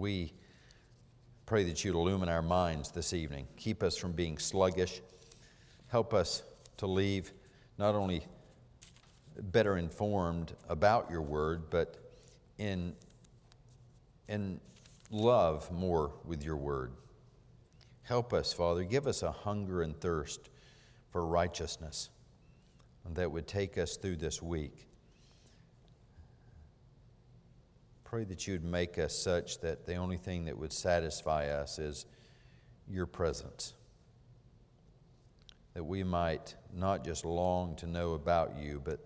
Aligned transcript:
we 0.00 0.32
pray 1.44 1.62
that 1.64 1.84
you'd 1.84 1.94
illumine 1.94 2.30
our 2.30 2.42
minds 2.42 2.90
this 2.90 3.12
evening. 3.12 3.46
Keep 3.56 3.82
us 3.82 3.96
from 3.96 4.12
being 4.12 4.38
sluggish. 4.38 5.02
Help 5.88 6.14
us 6.14 6.42
to 6.78 6.86
leave 6.86 7.32
not 7.76 7.94
only 7.94 8.24
better 9.38 9.76
informed 9.76 10.54
about 10.68 11.10
your 11.10 11.20
word, 11.20 11.68
but 11.70 11.96
in, 12.58 12.94
in 14.28 14.58
love 15.10 15.70
more 15.70 16.12
with 16.24 16.42
your 16.42 16.56
word. 16.56 16.92
Help 18.02 18.32
us, 18.32 18.52
Father. 18.52 18.82
Give 18.84 19.06
us 19.06 19.22
a 19.22 19.30
hunger 19.30 19.82
and 19.82 20.00
thirst 20.00 20.48
for 21.10 21.26
righteousness 21.26 22.08
that 23.14 23.30
would 23.30 23.46
take 23.46 23.76
us 23.76 23.96
through 23.96 24.16
this 24.16 24.40
week. 24.42 24.86
Pray 28.10 28.24
that 28.24 28.48
you'd 28.48 28.64
make 28.64 28.98
us 28.98 29.16
such 29.16 29.60
that 29.60 29.86
the 29.86 29.94
only 29.94 30.16
thing 30.16 30.46
that 30.46 30.58
would 30.58 30.72
satisfy 30.72 31.46
us 31.46 31.78
is 31.78 32.06
your 32.88 33.06
presence. 33.06 33.74
That 35.74 35.84
we 35.84 36.02
might 36.02 36.56
not 36.74 37.04
just 37.04 37.24
long 37.24 37.76
to 37.76 37.86
know 37.86 38.14
about 38.14 38.58
you, 38.58 38.82
but 38.84 38.98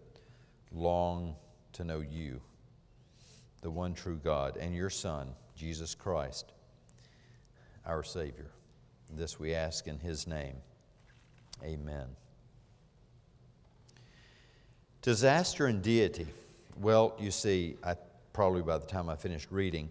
long 0.73 1.37
to 1.74 1.84
know 1.84 2.01
you, 2.01 2.41
the 3.60 3.69
one 3.69 3.93
true 3.93 4.19
God, 4.24 4.56
and 4.56 4.74
your 4.74 4.88
Son, 4.88 5.34
Jesus 5.55 5.95
Christ, 5.95 6.55
our 7.84 8.02
Savior. 8.02 8.52
This 9.15 9.38
we 9.38 9.52
ask 9.52 9.87
in 9.87 9.98
His 9.98 10.27
name. 10.27 10.57
Amen. 11.62 12.07
Disaster 15.02 15.66
and 15.66 15.82
deity. 15.82 16.27
Well, 16.80 17.15
you 17.21 17.30
see, 17.30 17.77
I 17.84 17.96
probably 18.34 18.61
by 18.61 18.77
the 18.77 18.84
time 18.84 19.09
I 19.09 19.16
finished 19.16 19.51
reading, 19.51 19.88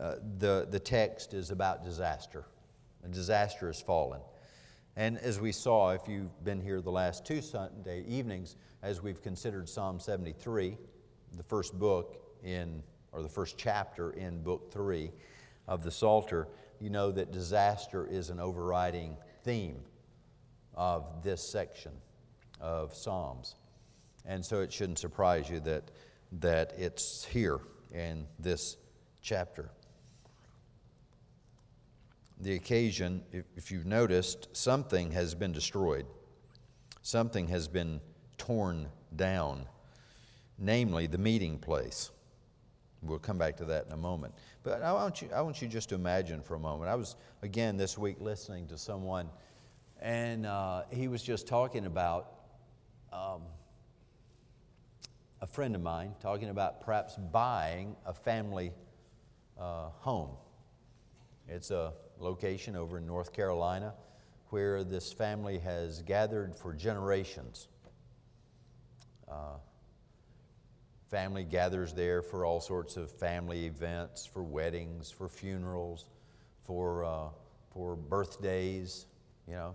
uh, 0.00 0.14
the, 0.38 0.66
the 0.70 0.78
text 0.78 1.34
is 1.34 1.50
about 1.50 1.84
disaster. 1.84 2.46
A 3.04 3.08
disaster 3.08 3.66
has 3.66 3.82
fallen. 3.82 4.20
And 4.96 5.18
as 5.18 5.40
we 5.40 5.52
saw, 5.52 5.90
if 5.90 6.08
you've 6.08 6.42
been 6.44 6.60
here 6.60 6.80
the 6.80 6.90
last 6.90 7.26
two 7.26 7.42
Sunday 7.42 8.04
evenings, 8.06 8.56
as 8.82 9.02
we've 9.02 9.20
considered 9.20 9.68
Psalm 9.68 10.00
73, 10.00 10.76
the 11.36 11.42
first 11.42 11.78
book 11.78 12.16
in, 12.44 12.82
or 13.12 13.22
the 13.22 13.28
first 13.28 13.58
chapter 13.58 14.12
in 14.12 14.42
book 14.42 14.72
three 14.72 15.10
of 15.66 15.82
the 15.82 15.90
Psalter, 15.90 16.48
you 16.80 16.90
know 16.90 17.10
that 17.10 17.32
disaster 17.32 18.06
is 18.06 18.30
an 18.30 18.40
overriding 18.40 19.16
theme 19.42 19.80
of 20.74 21.22
this 21.22 21.42
section 21.42 21.92
of 22.60 22.94
Psalms. 22.94 23.56
And 24.26 24.44
so 24.44 24.60
it 24.60 24.72
shouldn't 24.72 24.98
surprise 24.98 25.50
you 25.50 25.60
that, 25.60 25.90
that 26.32 26.72
it's 26.76 27.24
here 27.24 27.60
in 27.92 28.26
this 28.38 28.76
chapter. 29.22 29.70
The 32.40 32.54
occasion, 32.54 33.22
if, 33.32 33.44
if 33.56 33.70
you've 33.70 33.86
noticed, 33.86 34.48
something 34.56 35.10
has 35.12 35.34
been 35.34 35.52
destroyed, 35.52 36.06
something 37.02 37.48
has 37.48 37.68
been 37.68 38.00
torn 38.38 38.88
down, 39.14 39.66
namely 40.58 41.06
the 41.06 41.18
meeting 41.18 41.58
place. 41.58 42.10
We'll 43.02 43.18
come 43.18 43.38
back 43.38 43.56
to 43.58 43.64
that 43.66 43.86
in 43.86 43.92
a 43.92 43.96
moment. 43.96 44.34
But 44.62 44.82
I 44.82 44.92
want 44.92 45.22
you, 45.22 45.28
I 45.34 45.40
want 45.42 45.60
you 45.60 45.68
just 45.68 45.88
to 45.90 45.94
imagine 45.94 46.42
for 46.42 46.54
a 46.54 46.58
moment. 46.58 46.90
I 46.90 46.94
was, 46.94 47.16
again, 47.42 47.76
this 47.76 47.96
week 47.98 48.16
listening 48.20 48.66
to 48.68 48.78
someone, 48.78 49.28
and 50.00 50.46
uh, 50.46 50.82
he 50.90 51.08
was 51.08 51.22
just 51.22 51.46
talking 51.46 51.86
about 51.86 52.32
um, 53.12 53.42
a 55.42 55.46
friend 55.46 55.74
of 55.74 55.80
mine 55.80 56.14
talking 56.20 56.50
about 56.50 56.82
perhaps 56.82 57.16
buying 57.16 57.96
a 58.04 58.12
family 58.12 58.72
uh, 59.58 59.88
home. 60.00 60.30
It's 61.48 61.70
a 61.70 61.94
location 62.18 62.76
over 62.76 62.98
in 62.98 63.06
North 63.06 63.32
Carolina 63.32 63.94
where 64.50 64.84
this 64.84 65.12
family 65.12 65.58
has 65.58 66.02
gathered 66.02 66.54
for 66.54 66.74
generations. 66.74 67.68
Uh, 69.28 69.56
family 71.08 71.44
gathers 71.44 71.94
there 71.94 72.20
for 72.20 72.44
all 72.44 72.60
sorts 72.60 72.96
of 72.96 73.10
family 73.10 73.66
events, 73.66 74.26
for 74.26 74.42
weddings, 74.42 75.10
for 75.10 75.28
funerals, 75.28 76.06
for, 76.64 77.04
uh, 77.04 77.28
for 77.72 77.96
birthdays, 77.96 79.06
you 79.48 79.54
know, 79.54 79.74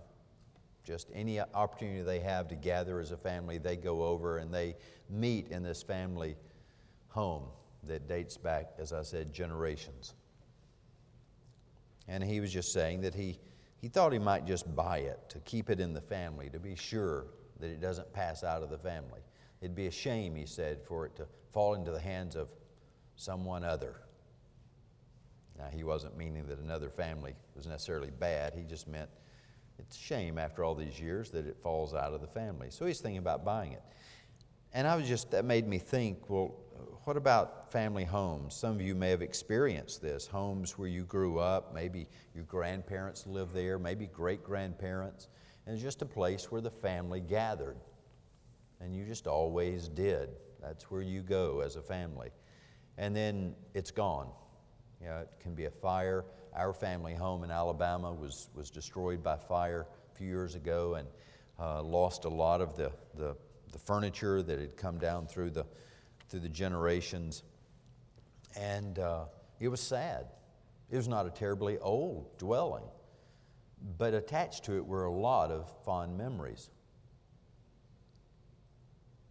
just 0.85 1.09
any 1.13 1.39
opportunity 1.39 2.01
they 2.01 2.19
have 2.19 2.47
to 2.47 2.55
gather 2.55 2.99
as 2.99 3.11
a 3.11 3.17
family, 3.17 3.57
they 3.57 3.75
go 3.75 4.03
over 4.03 4.37
and 4.37 4.53
they 4.53 4.75
meet 5.09 5.49
in 5.49 5.63
this 5.63 5.81
family 5.81 6.35
home 7.09 7.43
that 7.83 8.07
dates 8.07 8.37
back, 8.37 8.71
as 8.77 8.93
I 8.93 9.01
said, 9.01 9.33
generations. 9.33 10.13
And 12.07 12.23
he 12.23 12.39
was 12.39 12.53
just 12.53 12.71
saying 12.71 13.01
that 13.01 13.15
he, 13.15 13.39
he 13.81 13.87
thought 13.87 14.13
he 14.13 14.19
might 14.19 14.45
just 14.45 14.73
buy 14.75 14.99
it 14.99 15.19
to 15.29 15.39
keep 15.39 15.69
it 15.69 15.79
in 15.79 15.93
the 15.93 16.01
family, 16.01 16.49
to 16.51 16.59
be 16.59 16.75
sure 16.75 17.25
that 17.59 17.69
it 17.69 17.81
doesn't 17.81 18.11
pass 18.13 18.43
out 18.43 18.61
of 18.61 18.69
the 18.69 18.77
family. 18.77 19.21
It'd 19.61 19.75
be 19.75 19.87
a 19.87 19.91
shame, 19.91 20.35
he 20.35 20.45
said, 20.45 20.81
for 20.83 21.05
it 21.05 21.15
to 21.15 21.25
fall 21.51 21.73
into 21.73 21.91
the 21.91 21.99
hands 21.99 22.35
of 22.35 22.49
someone 23.15 23.63
other. 23.63 23.95
Now, 25.57 25.67
he 25.73 25.83
wasn't 25.83 26.17
meaning 26.17 26.45
that 26.47 26.59
another 26.59 26.89
family 26.89 27.33
was 27.55 27.65
necessarily 27.65 28.11
bad, 28.11 28.53
he 28.53 28.63
just 28.63 28.87
meant 28.87 29.09
it's 29.79 29.97
a 29.97 29.99
shame 29.99 30.37
after 30.37 30.63
all 30.63 30.75
these 30.75 30.99
years 30.99 31.29
that 31.31 31.45
it 31.45 31.57
falls 31.61 31.93
out 31.93 32.13
of 32.13 32.21
the 32.21 32.27
family. 32.27 32.67
So 32.69 32.85
he's 32.85 32.99
thinking 32.99 33.19
about 33.19 33.43
buying 33.43 33.73
it. 33.73 33.83
And 34.73 34.87
I 34.87 34.95
was 34.95 35.07
just, 35.07 35.31
that 35.31 35.45
made 35.45 35.67
me 35.67 35.77
think, 35.77 36.29
well, 36.29 36.53
what 37.05 37.17
about 37.17 37.71
family 37.71 38.03
homes? 38.03 38.55
Some 38.55 38.75
of 38.75 38.81
you 38.81 38.95
may 38.95 39.09
have 39.11 39.21
experienced 39.21 40.01
this 40.01 40.27
homes 40.27 40.77
where 40.77 40.87
you 40.87 41.03
grew 41.03 41.39
up, 41.39 41.73
maybe 41.73 42.07
your 42.33 42.43
grandparents 42.45 43.27
lived 43.27 43.53
there, 43.53 43.79
maybe 43.79 44.07
great 44.07 44.43
grandparents, 44.43 45.29
and 45.65 45.75
it's 45.75 45.83
just 45.83 46.01
a 46.01 46.05
place 46.05 46.51
where 46.51 46.61
the 46.61 46.71
family 46.71 47.21
gathered. 47.21 47.77
And 48.81 48.95
you 48.95 49.05
just 49.05 49.27
always 49.27 49.87
did. 49.87 50.29
That's 50.61 50.91
where 50.91 51.01
you 51.01 51.21
go 51.21 51.61
as 51.61 51.75
a 51.75 51.81
family. 51.81 52.31
And 52.97 53.15
then 53.15 53.55
it's 53.73 53.91
gone. 53.91 54.29
It 55.05 55.29
can 55.39 55.53
be 55.53 55.65
a 55.65 55.71
fire, 55.71 56.25
our 56.55 56.73
family 56.73 57.13
home 57.13 57.43
in 57.43 57.51
Alabama 57.51 58.11
was, 58.11 58.49
was 58.55 58.69
destroyed 58.69 59.21
by 59.21 59.37
fire 59.37 59.87
a 60.11 60.17
few 60.17 60.27
years 60.27 60.55
ago 60.55 60.95
and 60.95 61.07
uh, 61.59 61.81
lost 61.83 62.25
a 62.25 62.29
lot 62.29 62.61
of 62.61 62.75
the, 62.75 62.91
the, 63.15 63.35
the, 63.71 63.79
furniture 63.79 64.41
that 64.41 64.59
had 64.59 64.75
come 64.77 64.97
down 64.97 65.27
through 65.27 65.49
the, 65.49 65.65
through 66.29 66.39
the 66.39 66.49
generations. 66.49 67.43
And 68.57 68.99
uh, 68.99 69.25
it 69.59 69.67
was 69.67 69.81
sad. 69.81 70.27
It 70.89 70.97
was 70.97 71.07
not 71.07 71.25
a 71.25 71.29
terribly 71.29 71.77
old 71.79 72.37
dwelling, 72.37 72.83
but 73.97 74.13
attached 74.13 74.63
to 74.65 74.77
it 74.77 74.85
were 74.85 75.05
a 75.05 75.11
lot 75.11 75.51
of 75.51 75.71
fond 75.83 76.17
memories. 76.17 76.69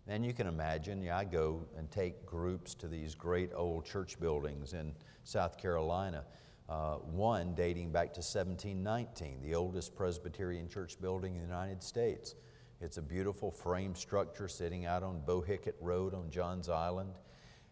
And 0.06 0.24
you 0.24 0.34
can 0.34 0.46
imagine, 0.46 1.00
yeah, 1.02 1.16
I 1.16 1.24
go 1.24 1.64
and 1.78 1.90
take 1.90 2.26
groups 2.26 2.74
to 2.74 2.88
these 2.88 3.14
great 3.14 3.50
old 3.54 3.86
church 3.86 4.20
buildings 4.20 4.74
in 4.74 4.92
South 5.24 5.58
Carolina 5.58 6.24
uh, 6.68 6.94
one 6.94 7.54
dating 7.54 7.90
back 7.92 8.12
to 8.14 8.20
1719, 8.20 9.42
the 9.42 9.54
oldest 9.54 9.94
Presbyterian 9.94 10.68
church 10.68 10.98
building 11.00 11.34
in 11.34 11.42
the 11.42 11.46
United 11.46 11.82
States. 11.82 12.34
It's 12.80 12.96
a 12.96 13.02
beautiful 13.02 13.50
frame 13.50 13.94
structure 13.94 14.48
sitting 14.48 14.86
out 14.86 15.02
on 15.02 15.20
Bohicket 15.26 15.74
Road 15.80 16.14
on 16.14 16.30
Johns 16.30 16.68
Island. 16.68 17.14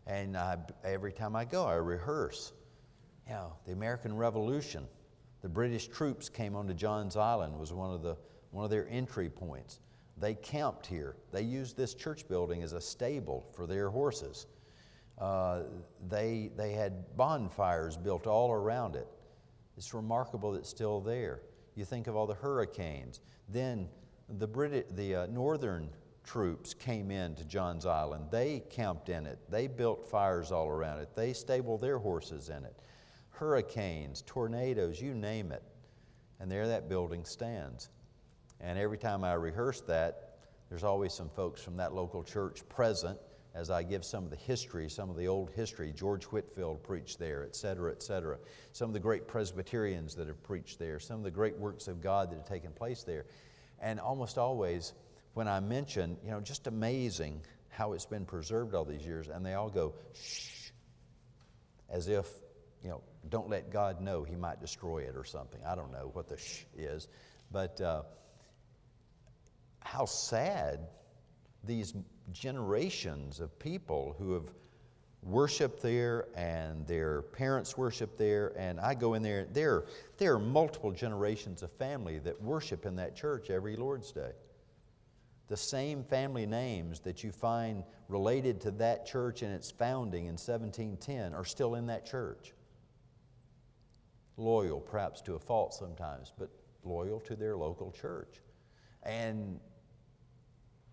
And 0.07 0.37
I, 0.37 0.59
every 0.85 1.13
time 1.13 1.37
I 1.37 1.45
go, 1.45 1.65
I 1.65 1.75
rehearse. 1.75 2.53
You 3.27 3.35
know, 3.35 3.53
the 3.67 3.73
American 3.73 4.17
Revolution, 4.17 4.87
the 5.43 5.49
British 5.49 5.89
troops 5.89 6.29
came 6.29 6.55
onto 6.55 6.75
Johns 6.75 7.17
Island 7.17 7.59
was 7.59 7.73
one 7.73 7.95
of, 7.95 8.03
the, 8.03 8.17
one 8.51 8.65
of 8.65 8.71
their 8.71 8.89
entry 8.89 9.31
points. 9.31 9.81
They 10.19 10.35
camped 10.35 10.87
here. 10.87 11.17
They 11.33 11.43
used 11.43 11.77
this 11.77 11.95
church 11.95 12.29
building 12.29 12.63
as 12.63 12.73
a 12.73 12.81
stable 12.81 13.47
for 13.53 13.67
their 13.67 13.91
horses. 13.91 14.47
Uh, 15.19 15.63
they, 16.09 16.51
they 16.57 16.73
had 16.73 17.17
bonfires 17.17 17.97
built 17.97 18.27
all 18.27 18.51
around 18.51 18.97
it. 18.97 19.07
It's 19.77 19.95
remarkable 19.95 20.53
that 20.53 20.61
it's 20.61 20.69
still 20.69 21.01
there. 21.01 21.43
You 21.75 21.85
think 21.85 22.07
of 22.07 22.17
all 22.17 22.27
the 22.27 22.35
hurricanes. 22.35 23.21
Then 23.49 23.89
the, 24.29 24.47
Brit- 24.47 24.95
the 24.97 25.15
uh, 25.15 25.27
northern 25.27 25.91
troops 26.25 26.75
came 26.75 27.11
in 27.11 27.35
to 27.37 27.45
Johns 27.45 27.87
Island. 27.87 28.27
They 28.31 28.63
camped 28.71 29.09
in 29.09 29.27
it. 29.27 29.39
They 29.49 29.67
built 29.67 30.09
fires 30.09 30.53
all 30.53 30.69
around 30.69 31.01
it. 31.01 31.15
They 31.15 31.33
stabled 31.33 31.81
their 31.81 31.99
horses 31.99 32.49
in 32.49 32.65
it. 32.65 32.77
Hurricanes, 33.31 34.23
tornadoes, 34.23 35.01
you 35.01 35.15
name 35.15 35.53
it. 35.53 35.63
And 36.41 36.51
there 36.51 36.67
that 36.69 36.89
building 36.89 37.25
stands. 37.25 37.91
And 38.61 38.79
every 38.79 38.99
time 38.99 39.25
I 39.25 39.35
rehearse 39.35 39.81
that, 39.83 40.39
there's 40.69 40.85
always 40.85 41.13
some 41.13 41.29
folks 41.29 41.63
from 41.63 41.77
that 41.77 41.93
local 41.93 42.23
church 42.23 42.67
present 42.69 43.19
as 43.55 43.71
I 43.71 43.83
give 43.83 44.05
some 44.05 44.25
of 44.25 44.31
the 44.31 44.37
history, 44.37 44.89
some 44.89 45.11
of 45.11 45.17
the 45.17 45.29
old 45.29 45.51
history. 45.51 45.93
George 45.95 46.25
Whitefield 46.25 46.83
preached 46.83 47.19
there, 47.19 47.45
et 47.45 47.55
cetera, 47.55 47.93
et 47.93 48.03
cetera. 48.03 48.39
Some 48.73 48.89
of 48.91 48.95
the 48.95 49.01
great 49.01 49.29
Presbyterians 49.29 50.15
that 50.15 50.29
have 50.29 50.43
preached 50.43 50.79
there, 50.79 50.99
some 50.99 51.19
of 51.19 51.25
the 51.25 51.31
great 51.31 51.59
works 51.59 51.89
of 51.89 52.01
God 52.01 52.31
that 52.31 52.37
have 52.37 52.49
taken 52.49 52.73
place 52.73 53.03
there. 53.03 53.27
And 53.81 54.01
almost 54.01 54.39
always, 54.39 54.93
when 55.35 55.49
I 55.49 55.61
mention, 55.61 56.17
you 56.25 56.31
know, 56.31 56.41
just 56.41 56.67
amazing 56.67 57.43
how 57.69 57.93
it's 57.93 58.07
been 58.07 58.25
preserved 58.25 58.75
all 58.75 58.85
these 58.85 59.05
years, 59.05 59.29
and 59.29 59.45
they 59.45 59.55
all 59.55 59.71
go, 59.71 59.95
shh, 60.15 60.71
as 61.91 62.09
if 62.09 62.27
you 62.83 62.91
know, 62.91 63.01
don't 63.29 63.49
let 63.49 63.71
God 63.71 64.01
know 64.01 64.25
he 64.25 64.35
might 64.35 64.61
destroy 64.61 64.99
it 64.99 65.15
or 65.17 65.25
something. 65.25 65.61
I 65.65 65.75
don't 65.75 65.93
know 65.93 66.11
what 66.13 66.29
the 66.29 66.37
sh 66.37 66.65
is. 66.77 67.07
But 67.51 67.81
uh, 67.81 68.03
how 69.81 70.07
sad 70.07 70.81
these 71.65 71.95
generations 72.33 73.41
of 73.41 73.57
people 73.59 74.15
who 74.19 74.33
have 74.33 74.51
worshiped 75.23 75.81
there 75.81 76.27
and 76.35 76.85
their 76.87 77.23
parents 77.23 77.77
worship 77.77 78.19
there 78.19 78.53
and 78.59 78.81
i 78.81 78.93
go 78.93 79.15
in 79.15 79.23
there 79.23 79.47
there 79.53 79.85
there 80.19 80.35
are 80.35 80.39
multiple 80.41 80.91
generations 80.91 81.63
of 81.63 81.71
family 81.73 82.19
that 82.19 82.41
worship 82.43 82.87
in 82.87 82.97
that 82.97 83.15
church 83.15 83.49
every 83.49 83.77
lord's 83.77 84.11
day. 84.11 84.33
The 85.53 85.57
same 85.59 86.03
family 86.03 86.47
names 86.47 87.01
that 87.01 87.23
you 87.23 87.31
find 87.31 87.85
related 88.09 88.59
to 88.63 88.71
that 88.71 89.05
church 89.05 89.43
and 89.43 89.53
its 89.53 89.71
founding 89.71 90.25
in 90.25 90.39
1710 90.39 91.35
are 91.35 91.45
still 91.45 91.75
in 91.75 91.87
that 91.89 92.07
church. 92.07 92.55
Loyal 94.39 94.81
perhaps 94.81 95.21
to 95.23 95.35
a 95.35 95.39
fault 95.39 95.75
sometimes 95.75 96.33
but 96.39 96.49
loyal 96.85 97.21
to 97.21 97.37
their 97.37 97.55
local 97.57 97.93
church. 97.93 98.41
And 99.03 99.61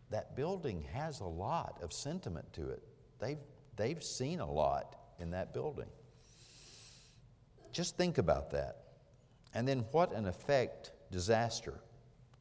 that 0.09 0.35
building 0.35 0.85
has 0.93 1.19
a 1.19 1.25
lot 1.25 1.79
of 1.81 1.93
sentiment 1.93 2.51
to 2.53 2.69
it 2.69 2.83
they've 3.19 3.37
They've 3.79 4.03
seen 4.03 4.41
a 4.41 4.51
lot 4.51 4.97
in 5.19 5.31
that 5.31 5.53
building. 5.53 5.87
Just 7.71 7.95
think 7.95 8.17
about 8.17 8.51
that. 8.51 8.75
And 9.53 9.65
then 9.65 9.85
what 9.91 10.11
an 10.11 10.27
effect 10.27 10.91
disaster, 11.11 11.79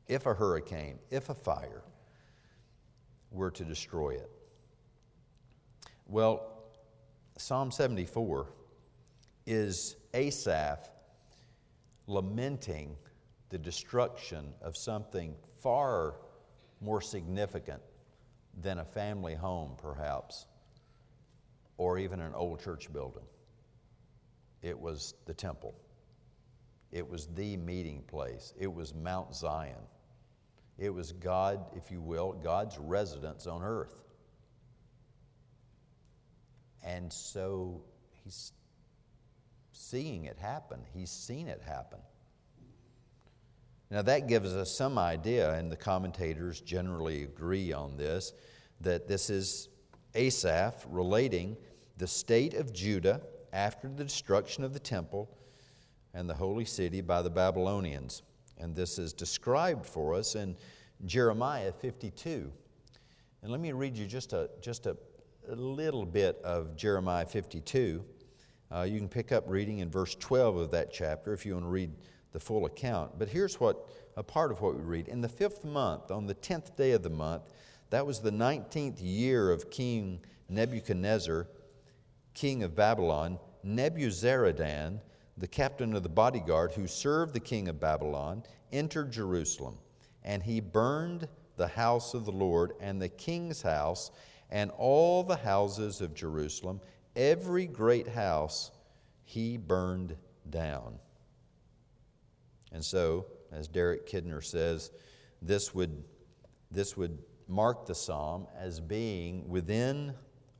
if 0.08 0.26
a 0.26 0.34
hurricane, 0.34 0.98
if 1.12 1.28
a 1.28 1.34
fire, 1.34 1.84
were 3.30 3.52
to 3.52 3.64
destroy 3.64 4.14
it. 4.14 4.28
Well, 6.08 6.64
Psalm 7.36 7.70
74 7.70 8.48
is 9.46 9.94
Asaph 10.12 10.90
lamenting 12.08 12.96
the 13.50 13.58
destruction 13.58 14.54
of 14.60 14.76
something 14.76 15.36
far 15.62 16.16
more 16.80 17.00
significant 17.00 17.82
than 18.60 18.78
a 18.78 18.84
family 18.84 19.34
home, 19.34 19.72
perhaps 19.78 20.46
or 21.78 21.96
even 21.96 22.20
an 22.20 22.34
old 22.34 22.60
church 22.60 22.92
building. 22.92 23.22
It 24.62 24.78
was 24.78 25.14
the 25.24 25.32
temple. 25.32 25.74
It 26.90 27.08
was 27.08 27.28
the 27.28 27.56
meeting 27.56 28.02
place. 28.02 28.52
It 28.58 28.72
was 28.72 28.94
Mount 28.94 29.34
Zion. 29.34 29.86
It 30.76 30.90
was 30.90 31.12
God, 31.12 31.64
if 31.76 31.90
you 31.90 32.00
will, 32.00 32.32
God's 32.32 32.78
residence 32.78 33.46
on 33.46 33.62
earth. 33.62 34.02
And 36.84 37.12
so 37.12 37.82
he's 38.24 38.52
seeing 39.72 40.24
it 40.24 40.38
happen. 40.38 40.80
He's 40.92 41.10
seen 41.10 41.46
it 41.46 41.62
happen. 41.64 42.00
Now, 43.90 44.02
that 44.02 44.26
gives 44.26 44.54
us 44.54 44.70
some 44.70 44.98
idea, 44.98 45.54
and 45.54 45.72
the 45.72 45.76
commentators 45.76 46.60
generally 46.60 47.22
agree 47.22 47.72
on 47.72 47.96
this, 47.96 48.34
that 48.80 49.08
this 49.08 49.30
is 49.30 49.68
Asaph 50.14 50.84
relating 50.90 51.56
the 51.96 52.06
state 52.06 52.54
of 52.54 52.72
Judah 52.72 53.22
after 53.52 53.88
the 53.88 54.04
destruction 54.04 54.62
of 54.62 54.74
the 54.74 54.78
temple 54.78 55.30
and 56.12 56.28
the 56.28 56.34
holy 56.34 56.64
city 56.64 57.00
by 57.00 57.22
the 57.22 57.30
Babylonians. 57.30 58.22
And 58.58 58.74
this 58.74 58.98
is 58.98 59.12
described 59.12 59.86
for 59.86 60.14
us 60.14 60.34
in 60.34 60.56
Jeremiah 61.06 61.72
52. 61.72 62.52
And 63.42 63.50
let 63.50 63.60
me 63.60 63.72
read 63.72 63.96
you 63.96 64.06
just 64.06 64.32
a, 64.32 64.50
just 64.60 64.86
a, 64.86 64.96
a 65.48 65.54
little 65.54 66.04
bit 66.04 66.40
of 66.44 66.76
Jeremiah 66.76 67.24
52. 67.24 68.04
Uh, 68.70 68.82
you 68.82 68.98
can 68.98 69.08
pick 69.08 69.32
up 69.32 69.44
reading 69.46 69.78
in 69.78 69.90
verse 69.90 70.14
12 70.16 70.56
of 70.56 70.70
that 70.72 70.92
chapter 70.92 71.32
if 71.32 71.46
you 71.46 71.54
want 71.54 71.64
to 71.64 71.70
read 71.70 71.90
the 72.32 72.40
full 72.40 72.66
account. 72.66 73.18
But 73.18 73.28
here's 73.28 73.60
what 73.60 73.88
a 74.16 74.22
part 74.22 74.50
of 74.50 74.60
what 74.60 74.74
we 74.74 74.82
read. 74.82 75.08
In 75.08 75.20
the 75.20 75.28
fifth 75.28 75.64
month, 75.64 76.10
on 76.10 76.26
the 76.26 76.34
tenth 76.34 76.76
day 76.76 76.92
of 76.92 77.02
the 77.02 77.10
month, 77.10 77.42
that 77.90 78.06
was 78.06 78.20
the 78.20 78.30
19th 78.30 78.98
year 79.00 79.50
of 79.50 79.70
King 79.70 80.20
Nebuchadnezzar 80.48 81.46
king 82.38 82.62
of 82.62 82.76
Babylon, 82.76 83.36
Nebuzaradan, 83.66 85.00
the 85.36 85.48
captain 85.48 85.92
of 85.94 86.04
the 86.04 86.08
bodyguard 86.08 86.70
who 86.72 86.86
served 86.86 87.34
the 87.34 87.40
king 87.40 87.66
of 87.66 87.80
Babylon, 87.80 88.44
entered 88.72 89.10
Jerusalem, 89.10 89.76
and 90.22 90.40
he 90.40 90.60
burned 90.60 91.26
the 91.56 91.66
house 91.66 92.14
of 92.14 92.24
the 92.24 92.32
Lord 92.32 92.74
and 92.80 93.02
the 93.02 93.08
king's 93.08 93.60
house 93.60 94.12
and 94.50 94.70
all 94.78 95.24
the 95.24 95.36
houses 95.36 96.00
of 96.00 96.14
Jerusalem, 96.14 96.80
every 97.16 97.66
great 97.66 98.06
house 98.06 98.70
he 99.24 99.56
burned 99.56 100.16
down. 100.48 101.00
And 102.72 102.84
so, 102.84 103.26
as 103.52 103.68
Derek 103.68 104.08
Kidner 104.08 104.44
says, 104.44 104.90
this 105.40 105.74
would, 105.74 106.04
this 106.70 106.96
would 106.96 107.18
mark 107.46 107.86
the 107.86 107.94
psalm 107.94 108.46
as 108.58 108.80
being 108.80 109.48
within 109.48 110.12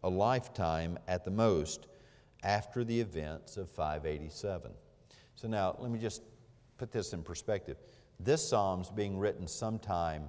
a 0.03 0.09
lifetime 0.09 0.99
at 1.07 1.25
the 1.25 1.31
most 1.31 1.87
after 2.43 2.85
the 2.85 2.99
events 3.01 3.57
of 3.57 3.69
587. 3.71 4.71
So 5.35 5.49
now 5.49 5.77
let 5.79 5.91
me 5.91 5.99
just 5.99 6.23
put 6.79 6.93
this 6.93 7.13
in 7.13 7.23
perspective. 7.23 7.77
This 8.21 8.49
psalm's 8.49 8.91
being 8.91 9.19
written 9.19 9.47
sometime 9.47 10.25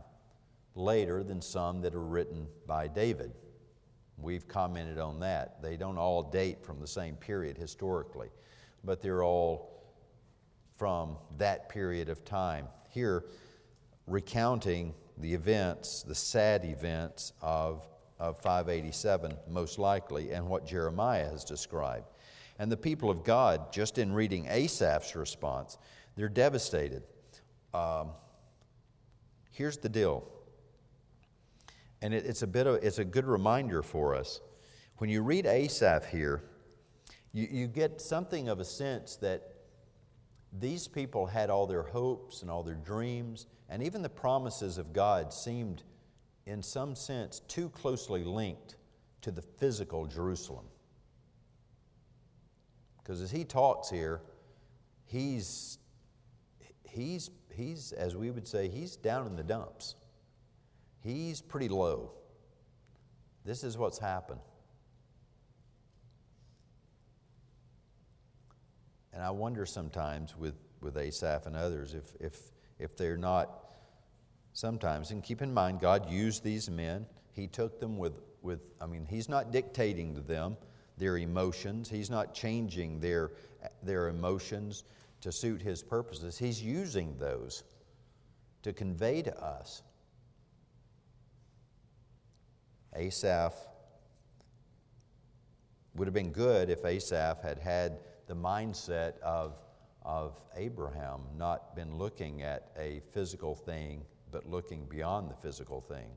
later 0.75 1.23
than 1.23 1.41
some 1.41 1.81
that 1.81 1.95
are 1.95 2.03
written 2.03 2.47
by 2.67 2.87
David. 2.87 3.31
We've 4.17 4.47
commented 4.47 4.99
on 4.99 5.19
that. 5.21 5.61
They 5.61 5.77
don't 5.77 5.97
all 5.97 6.23
date 6.23 6.63
from 6.63 6.79
the 6.79 6.87
same 6.87 7.15
period 7.15 7.57
historically, 7.57 8.29
but 8.83 9.01
they're 9.01 9.23
all 9.23 9.78
from 10.79 11.17
that 11.37 11.69
period 11.69 12.09
of 12.09 12.25
time. 12.25 12.67
Here, 12.89 13.25
recounting 14.07 14.95
the 15.19 15.31
events, 15.33 16.01
the 16.01 16.15
sad 16.15 16.65
events 16.65 17.33
of 17.41 17.87
of 18.19 18.37
587, 18.39 19.33
most 19.47 19.79
likely, 19.79 20.31
and 20.31 20.47
what 20.47 20.67
Jeremiah 20.67 21.29
has 21.29 21.45
described. 21.45 22.05
And 22.59 22.69
the 22.69 22.77
people 22.77 23.09
of 23.09 23.23
God, 23.23 23.71
just 23.71 23.97
in 23.97 24.11
reading 24.11 24.45
Asaph's 24.49 25.15
response, 25.15 25.77
they're 26.17 26.27
devastated. 26.27 27.03
Um, 27.73 28.09
here's 29.51 29.77
the 29.77 29.87
deal, 29.87 30.27
and 32.01 32.13
it, 32.13 32.25
it's 32.25 32.41
a 32.41 32.47
bit 32.47 32.67
of 32.67 32.83
it's 32.83 32.99
a 32.99 33.05
good 33.05 33.25
reminder 33.25 33.81
for 33.81 34.15
us. 34.15 34.41
When 34.97 35.09
you 35.09 35.21
read 35.21 35.45
Asaph 35.45 36.05
here, 36.07 36.43
you, 37.31 37.47
you 37.49 37.67
get 37.67 38.01
something 38.01 38.49
of 38.49 38.59
a 38.59 38.65
sense 38.65 39.15
that 39.17 39.58
these 40.51 40.88
people 40.88 41.25
had 41.25 41.50
all 41.50 41.68
their 41.68 41.84
hopes 41.84 42.41
and 42.41 42.50
all 42.50 42.63
their 42.63 42.75
dreams, 42.75 43.46
and 43.70 43.84
even 43.84 44.01
the 44.01 44.10
promises 44.10 44.77
of 44.77 44.94
God 44.94 45.34
seemed 45.34 45.84
in 46.50 46.63
some 46.63 46.96
sense, 46.96 47.41
too 47.48 47.70
closely 47.70 48.24
linked 48.24 48.75
to 49.22 49.29
the 49.32 49.41
physical 49.41 50.08
Jerusalem. 50.08 50.65
Because 52.98 53.22
as 53.22 53.29
he 53.29 53.44
talks 53.44 53.89
here, 53.89 54.22
he's, 55.06 55.77
he's, 56.84 57.29
he's, 57.53 57.91
as 57.91 58.15
we 58.15 58.32
would 58.32 58.48
say, 58.48 58.68
he's 58.68 58.96
down 58.96 59.27
in 59.27 59.36
the 59.36 59.44
dumps. 59.44 59.96
He's 61.01 61.39
pretty 61.39 61.70
low. 61.70 62.13
This 63.46 63.63
is 63.63 63.77
what's 63.77 64.00
happened. 64.00 64.41
And 69.13 69.24
I 69.24 69.32
wonder 69.32 69.66
sometimes 69.66 70.38
with, 70.38 70.56
with 70.82 70.98
Asaph 70.98 71.46
and 71.46 71.56
others 71.56 71.94
if, 71.94 72.13
if, 72.20 72.51
if 72.78 72.96
they're 72.96 73.18
not 73.18 73.50
sometimes. 74.54 75.12
And 75.12 75.24
keep 75.24 75.42
in 75.42 75.54
mind, 75.54 75.80
God 75.80 76.10
used 76.10 76.44
these 76.44 76.70
men. 76.70 77.06
He 77.34 77.48
took 77.48 77.80
them 77.80 77.98
with, 77.98 78.22
with 78.42 78.60
I 78.82 78.86
mean, 78.86 79.06
He's 79.06 79.30
not 79.30 79.51
dictating 79.51 80.16
to 80.16 80.22
them 80.22 80.58
their 80.98 81.18
emotions, 81.18 81.89
He's 81.89 82.10
not 82.10 82.34
changing 82.34 83.00
their, 83.00 83.32
their 83.82 84.10
emotions 84.10 84.84
to 85.22 85.32
suit 85.32 85.62
His 85.62 85.82
purposes. 85.82 86.38
He's 86.38 86.62
using 86.62 87.18
those 87.18 87.63
to 88.63 88.74
convey 88.74 89.22
to 89.22 89.42
us. 89.42 89.82
Asaph 92.96 93.54
would 95.96 96.08
have 96.08 96.13
been 96.13 96.32
good 96.32 96.70
if 96.70 96.84
Asaph 96.86 97.42
had 97.42 97.60
had 97.60 98.00
the 98.29 98.36
mindset 98.36 99.19
of, 99.19 99.57
of 100.03 100.39
Abraham, 100.55 101.21
not 101.36 101.75
been 101.75 101.98
looking 101.98 102.43
at 102.43 102.71
a 102.77 103.01
physical 103.12 103.55
thing 103.55 104.05
but 104.31 104.48
looking 104.48 104.86
beyond 104.86 105.29
the 105.29 105.36
physical 105.36 105.81
thing. 105.81 106.09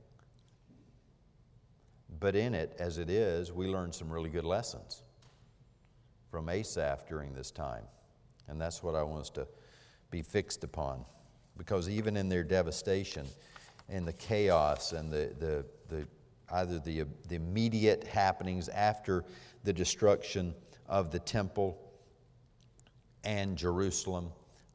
But 2.20 2.36
in 2.36 2.54
it, 2.54 2.76
as 2.78 2.98
it 2.98 3.08
is, 3.08 3.50
we 3.50 3.66
learn 3.66 3.90
some 3.90 4.12
really 4.12 4.28
good 4.28 4.44
lessons 4.44 5.02
from 6.30 6.50
Asaph 6.50 7.08
during 7.08 7.32
this 7.32 7.50
time. 7.50 7.84
And 8.46 8.60
that's 8.60 8.82
what 8.82 8.94
I 8.94 9.02
want 9.02 9.22
us 9.22 9.30
to 9.30 9.48
be 10.10 10.20
fixed 10.20 10.62
upon. 10.62 11.06
Because 11.56 11.88
even 11.88 12.18
in 12.18 12.28
their 12.28 12.44
devastation, 12.44 13.26
in 13.88 14.04
the 14.04 14.12
chaos 14.12 14.92
and 14.92 15.10
the, 15.10 15.32
the, 15.38 15.64
the 15.88 16.06
either 16.50 16.78
the, 16.78 17.06
the 17.28 17.36
immediate 17.36 18.04
happenings 18.04 18.68
after 18.68 19.24
the 19.64 19.72
destruction 19.72 20.54
of 20.86 21.10
the 21.10 21.18
temple 21.18 21.78
and 23.24 23.56
Jerusalem, 23.56 24.30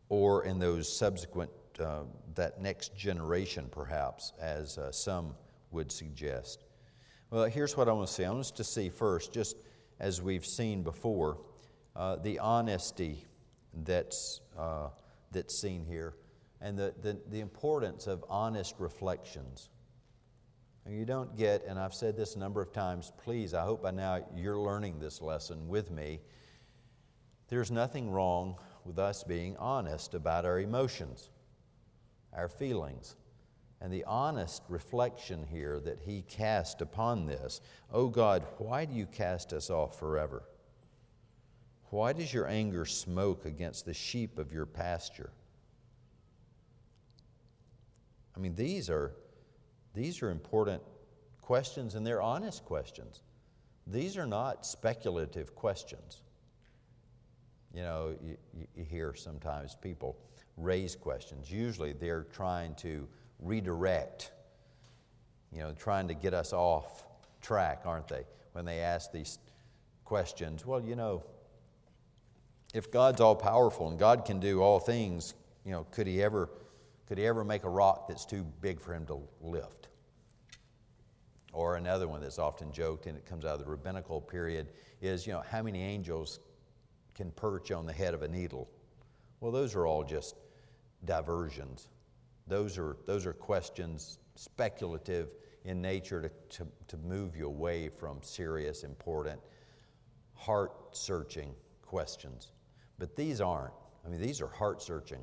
or 0.09 0.45
in 0.45 0.59
those 0.59 0.91
subsequent, 0.91 1.51
uh, 1.79 2.03
that 2.35 2.61
next 2.61 2.95
generation 2.95 3.67
perhaps, 3.71 4.33
as 4.39 4.77
uh, 4.77 4.91
some 4.91 5.35
would 5.71 5.91
suggest. 5.91 6.63
Well, 7.29 7.45
here's 7.45 7.75
what 7.75 7.89
I 7.89 7.91
want 7.91 8.07
to 8.07 8.13
see. 8.13 8.23
I 8.23 8.29
want 8.29 8.39
us 8.39 8.51
to 8.51 8.63
see 8.63 8.89
first, 8.89 9.33
just 9.33 9.57
as 9.99 10.21
we've 10.21 10.45
seen 10.45 10.83
before, 10.83 11.39
uh, 11.95 12.15
the 12.17 12.39
honesty 12.39 13.25
that's, 13.83 14.41
uh, 14.57 14.89
that's 15.31 15.59
seen 15.59 15.85
here 15.85 16.13
and 16.61 16.77
the, 16.77 16.93
the, 17.01 17.17
the 17.29 17.39
importance 17.39 18.07
of 18.07 18.23
honest 18.29 18.75
reflections. 18.79 19.69
And 20.85 20.97
you 20.97 21.05
don't 21.05 21.35
get, 21.37 21.65
and 21.65 21.77
I've 21.77 21.93
said 21.93 22.15
this 22.15 22.35
a 22.35 22.39
number 22.39 22.61
of 22.61 22.71
times, 22.71 23.11
please, 23.23 23.53
I 23.53 23.63
hope 23.63 23.83
by 23.83 23.91
now 23.91 24.25
you're 24.35 24.57
learning 24.57 24.99
this 24.99 25.21
lesson 25.21 25.67
with 25.67 25.91
me. 25.91 26.19
There's 27.47 27.71
nothing 27.71 28.11
wrong 28.11 28.57
with 28.83 28.99
us 28.99 29.23
being 29.23 29.55
honest 29.57 30.13
about 30.13 30.45
our 30.45 30.59
emotions, 30.59 31.29
our 32.33 32.49
feelings. 32.49 33.15
And 33.79 33.93
the 33.93 34.05
honest 34.05 34.63
reflection 34.69 35.45
here 35.45 35.79
that 35.81 35.99
he 35.99 36.23
cast 36.23 36.81
upon 36.81 37.25
this 37.25 37.61
Oh 37.91 38.07
God, 38.07 38.43
why 38.57 38.85
do 38.85 38.93
you 38.93 39.05
cast 39.05 39.53
us 39.53 39.69
off 39.69 39.99
forever? 39.99 40.43
Why 41.89 42.11
does 42.11 42.33
your 42.33 42.47
anger 42.47 42.85
smoke 42.85 43.45
against 43.45 43.85
the 43.85 43.93
sheep 43.93 44.39
of 44.39 44.51
your 44.51 44.65
pasture? 44.65 45.31
I 48.35 48.39
mean, 48.39 48.55
these 48.55 48.89
are, 48.89 49.13
these 49.93 50.21
are 50.21 50.29
important 50.29 50.83
questions, 51.41 51.95
and 51.95 52.05
they're 52.05 52.21
honest 52.21 52.65
questions. 52.65 53.21
These 53.87 54.17
are 54.17 54.27
not 54.27 54.65
speculative 54.65 55.55
questions. 55.55 56.21
You 57.77 57.83
know, 57.83 58.15
you, 58.25 58.37
you 58.75 58.83
hear 58.83 59.13
sometimes 59.13 59.75
people 59.79 60.17
raise 60.57 60.95
questions. 60.95 61.51
Usually 61.51 61.93
they're 61.93 62.23
trying 62.23 62.73
to 62.77 63.07
redirect, 63.37 64.31
you 65.51 65.59
know, 65.59 65.73
trying 65.73 66.07
to 66.07 66.15
get 66.15 66.33
us 66.33 66.53
off 66.53 67.05
track, 67.39 67.83
aren't 67.85 68.07
they? 68.07 68.23
When 68.53 68.65
they 68.65 68.79
ask 68.79 69.11
these 69.11 69.37
questions, 70.05 70.65
well, 70.65 70.81
you 70.81 70.95
know, 70.95 71.21
if 72.73 72.89
God's 72.89 73.21
all 73.21 73.35
powerful 73.35 73.89
and 73.89 73.99
God 73.99 74.25
can 74.25 74.39
do 74.39 74.59
all 74.59 74.79
things, 74.79 75.35
you 75.63 75.71
know, 75.71 75.85
could 75.91 76.07
he 76.07 76.23
ever 76.23 76.49
could 77.07 77.19
he 77.19 77.27
ever 77.27 77.43
make 77.43 77.63
a 77.63 77.69
rock 77.69 78.07
that's 78.07 78.25
too 78.25 78.43
big 78.59 78.81
for 78.81 78.91
him 78.91 79.05
to 79.05 79.19
lift? 79.39 79.89
Or 81.53 81.75
another 81.75 82.07
one 82.07 82.21
that's 82.21 82.39
often 82.39 82.71
joked, 82.71 83.05
and 83.05 83.15
it 83.15 83.27
comes 83.27 83.45
out 83.45 83.53
of 83.53 83.59
the 83.59 83.69
rabbinical 83.69 84.19
period, 84.19 84.69
is, 84.99 85.27
you 85.27 85.33
know, 85.33 85.43
how 85.47 85.61
many 85.61 85.83
angels 85.83 86.39
can 87.17 87.31
perch 87.31 87.71
on 87.71 87.85
the 87.85 87.91
head 87.91 88.13
of 88.13 88.21
a 88.21 88.27
needle? 88.27 88.69
Well, 89.41 89.51
those 89.51 89.75
are 89.75 89.85
all 89.85 90.03
just 90.03 90.35
diversions. 91.03 91.89
Those 92.47 92.77
are, 92.77 92.95
those 93.05 93.25
are 93.25 93.33
questions, 93.33 94.19
speculative 94.35 95.29
in 95.65 95.81
nature, 95.81 96.21
to, 96.21 96.29
to, 96.57 96.67
to 96.87 96.97
move 96.97 97.35
you 97.35 97.47
away 97.47 97.89
from 97.89 98.19
serious, 98.21 98.83
important, 98.83 99.41
heart 100.33 100.95
searching 100.95 101.53
questions. 101.81 102.51
But 102.99 103.15
these 103.15 103.41
aren't. 103.41 103.73
I 104.05 104.09
mean, 104.09 104.21
these 104.21 104.39
are 104.41 104.47
heart 104.47 104.81
searching. 104.81 105.21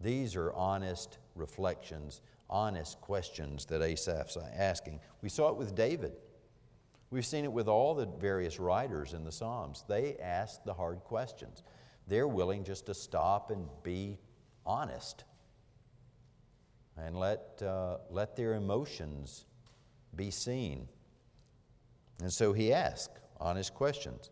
These 0.00 0.36
are 0.36 0.52
honest 0.54 1.18
reflections, 1.34 2.22
honest 2.48 3.00
questions 3.00 3.64
that 3.66 3.82
Asaph's 3.82 4.38
asking. 4.56 5.00
We 5.20 5.28
saw 5.28 5.50
it 5.50 5.56
with 5.56 5.74
David. 5.74 6.12
We've 7.12 7.26
seen 7.26 7.44
it 7.44 7.52
with 7.52 7.68
all 7.68 7.94
the 7.94 8.06
various 8.06 8.58
writers 8.58 9.12
in 9.12 9.22
the 9.22 9.30
Psalms. 9.30 9.84
They 9.86 10.16
ask 10.16 10.64
the 10.64 10.72
hard 10.72 11.00
questions. 11.00 11.62
They're 12.08 12.26
willing 12.26 12.64
just 12.64 12.86
to 12.86 12.94
stop 12.94 13.50
and 13.50 13.68
be 13.82 14.18
honest 14.64 15.24
and 16.96 17.14
let, 17.18 17.60
uh, 17.62 17.98
let 18.08 18.34
their 18.34 18.54
emotions 18.54 19.44
be 20.16 20.30
seen. 20.30 20.88
And 22.22 22.32
so 22.32 22.54
he 22.54 22.72
asks 22.72 23.20
honest 23.38 23.74
questions. 23.74 24.30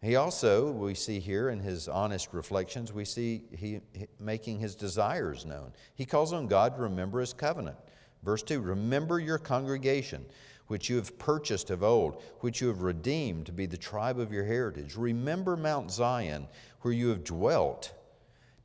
He 0.00 0.16
also, 0.16 0.70
we 0.70 0.94
see 0.94 1.20
here 1.20 1.50
in 1.50 1.60
his 1.60 1.88
honest 1.88 2.32
reflections, 2.32 2.90
we 2.90 3.04
see 3.04 3.42
he, 3.50 3.80
he 3.92 4.06
making 4.18 4.60
his 4.60 4.74
desires 4.74 5.44
known. 5.44 5.74
He 5.94 6.06
calls 6.06 6.32
on 6.32 6.46
God 6.46 6.76
to 6.76 6.82
remember 6.82 7.20
his 7.20 7.34
covenant. 7.34 7.76
Verse 8.22 8.42
2 8.42 8.60
Remember 8.60 9.18
your 9.18 9.38
congregation, 9.38 10.24
which 10.68 10.88
you 10.88 10.96
have 10.96 11.18
purchased 11.18 11.70
of 11.70 11.82
old, 11.82 12.22
which 12.40 12.60
you 12.60 12.68
have 12.68 12.82
redeemed 12.82 13.46
to 13.46 13.52
be 13.52 13.66
the 13.66 13.76
tribe 13.76 14.18
of 14.18 14.32
your 14.32 14.44
heritage. 14.44 14.96
Remember 14.96 15.56
Mount 15.56 15.90
Zion, 15.90 16.46
where 16.82 16.94
you 16.94 17.08
have 17.08 17.24
dwelt. 17.24 17.92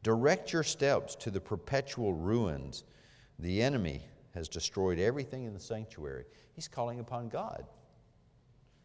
Direct 0.04 0.54
your 0.54 0.64
steps 0.64 1.16
to 1.16 1.32
the 1.32 1.42
perpetual 1.42 2.14
ruins. 2.14 2.84
The 3.40 3.62
enemy 3.62 4.06
has 4.36 4.50
destroyed 4.50 5.00
everything 5.00 5.46
in 5.46 5.54
the 5.54 5.60
sanctuary. 5.60 6.26
He's 6.56 6.68
calling 6.68 7.00
upon 7.00 7.30
God. 7.30 7.66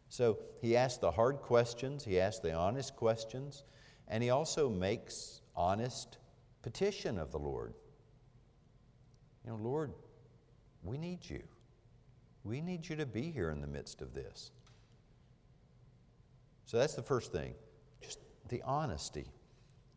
So 0.09 0.39
he 0.61 0.77
asks 0.77 0.99
the 0.99 1.11
hard 1.11 1.39
questions, 1.39 2.05
he 2.05 2.21
asks 2.21 2.41
the 2.41 2.55
honest 2.55 2.97
questions, 2.97 3.65
and 4.07 4.23
he 4.23 4.31
also 4.31 4.71
makes 4.71 5.41
honest 5.57 6.19
petition 6.63 7.19
of 7.19 7.33
the 7.33 7.39
Lord. 7.39 7.75
You 9.45 9.51
know, 9.51 9.57
Lord, 9.57 9.93
we 10.83 10.97
need 10.99 11.29
you. 11.29 11.43
We 12.49 12.63
need 12.63 12.89
you 12.89 12.97
to 12.97 13.05
be 13.05 13.31
here 13.31 13.51
in 13.51 13.61
the 13.61 13.67
midst 13.67 14.01
of 14.01 14.15
this. 14.15 14.53
So 16.65 16.79
that's 16.79 16.95
the 16.95 17.03
first 17.03 17.31
thing, 17.31 17.53
just 18.01 18.21
the 18.49 18.63
honesty 18.63 19.27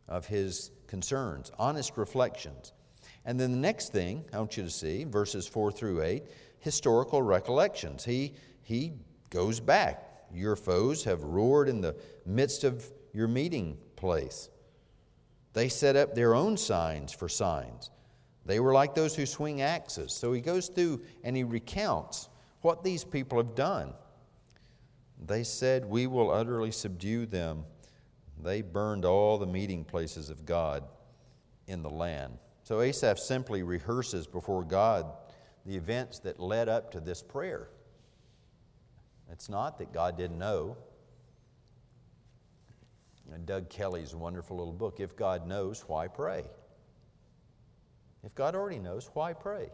of 0.10 0.26
his 0.26 0.72
concerns, 0.86 1.50
honest 1.58 1.96
reflections. 1.96 2.74
And 3.24 3.40
then 3.40 3.52
the 3.52 3.58
next 3.58 3.94
thing 3.94 4.26
I 4.34 4.40
want 4.40 4.58
you 4.58 4.64
to 4.64 4.70
see, 4.70 5.06
verses 5.06 5.48
4 5.48 5.72
through 5.72 6.04
8, 6.04 6.24
historical 6.60 7.22
recollections. 7.22 8.04
He, 8.04 8.34
he 8.64 8.94
goes 9.30 9.62
back. 9.62 10.04
Your 10.34 10.58
foes 10.58 11.06
have 11.06 11.24
roared 11.24 11.70
in 11.70 11.80
the 11.80 11.96
midst 12.26 12.66
of 12.66 12.86
your 13.14 13.30
meeting 13.30 13.78
place. 13.96 14.50
They 15.54 15.70
set 15.70 15.96
up 15.96 16.16
their 16.16 16.36
own 16.36 16.58
signs 16.58 17.14
for 17.14 17.30
signs. 17.30 17.92
They 18.46 18.60
were 18.60 18.74
like 18.74 18.94
those 18.94 19.16
who 19.16 19.26
swing 19.26 19.62
axes. 19.62 20.12
So 20.12 20.34
he 20.34 20.42
goes 20.42 20.68
through 20.68 21.02
and 21.24 21.38
he 21.38 21.46
recounts 21.46 22.28
what 22.62 22.84
these 22.84 23.04
people 23.04 23.38
have 23.38 23.56
done. 23.56 23.94
They 25.26 25.44
said, 25.44 25.86
We 25.86 26.08
will 26.08 26.32
utterly 26.32 26.72
subdue 26.72 27.26
them. 27.26 27.66
They 28.42 28.62
burned 28.62 29.06
all 29.06 29.38
the 29.38 29.46
meeting 29.46 29.84
places 29.84 30.30
of 30.30 30.46
God 30.46 30.84
in 31.68 31.84
the 31.84 31.90
land. 31.90 32.38
So 32.64 32.82
Asaph 32.82 33.20
simply 33.20 33.64
rehearses 33.64 34.26
before 34.26 34.64
God 34.64 35.06
the 35.66 35.76
events 35.76 36.20
that 36.20 36.40
led 36.40 36.70
up 36.70 36.92
to 36.92 37.00
this 37.00 37.22
prayer. 37.22 37.70
It's 39.32 39.50
not 39.50 39.78
that 39.78 39.94
God 39.94 40.18
didn't 40.18 40.40
know. 40.40 40.78
And 43.34 43.46
Doug 43.46 43.70
Kelly's 43.70 44.16
wonderful 44.16 44.58
little 44.58 44.74
book, 44.74 45.00
If 45.00 45.16
God 45.16 45.48
Knows, 45.48 45.86
Why 45.88 46.08
Pray? 46.08 46.46
If 48.24 48.36
God 48.36 48.56
already 48.56 48.80
knows, 48.80 49.10
why 49.14 49.34
pray? 49.34 49.70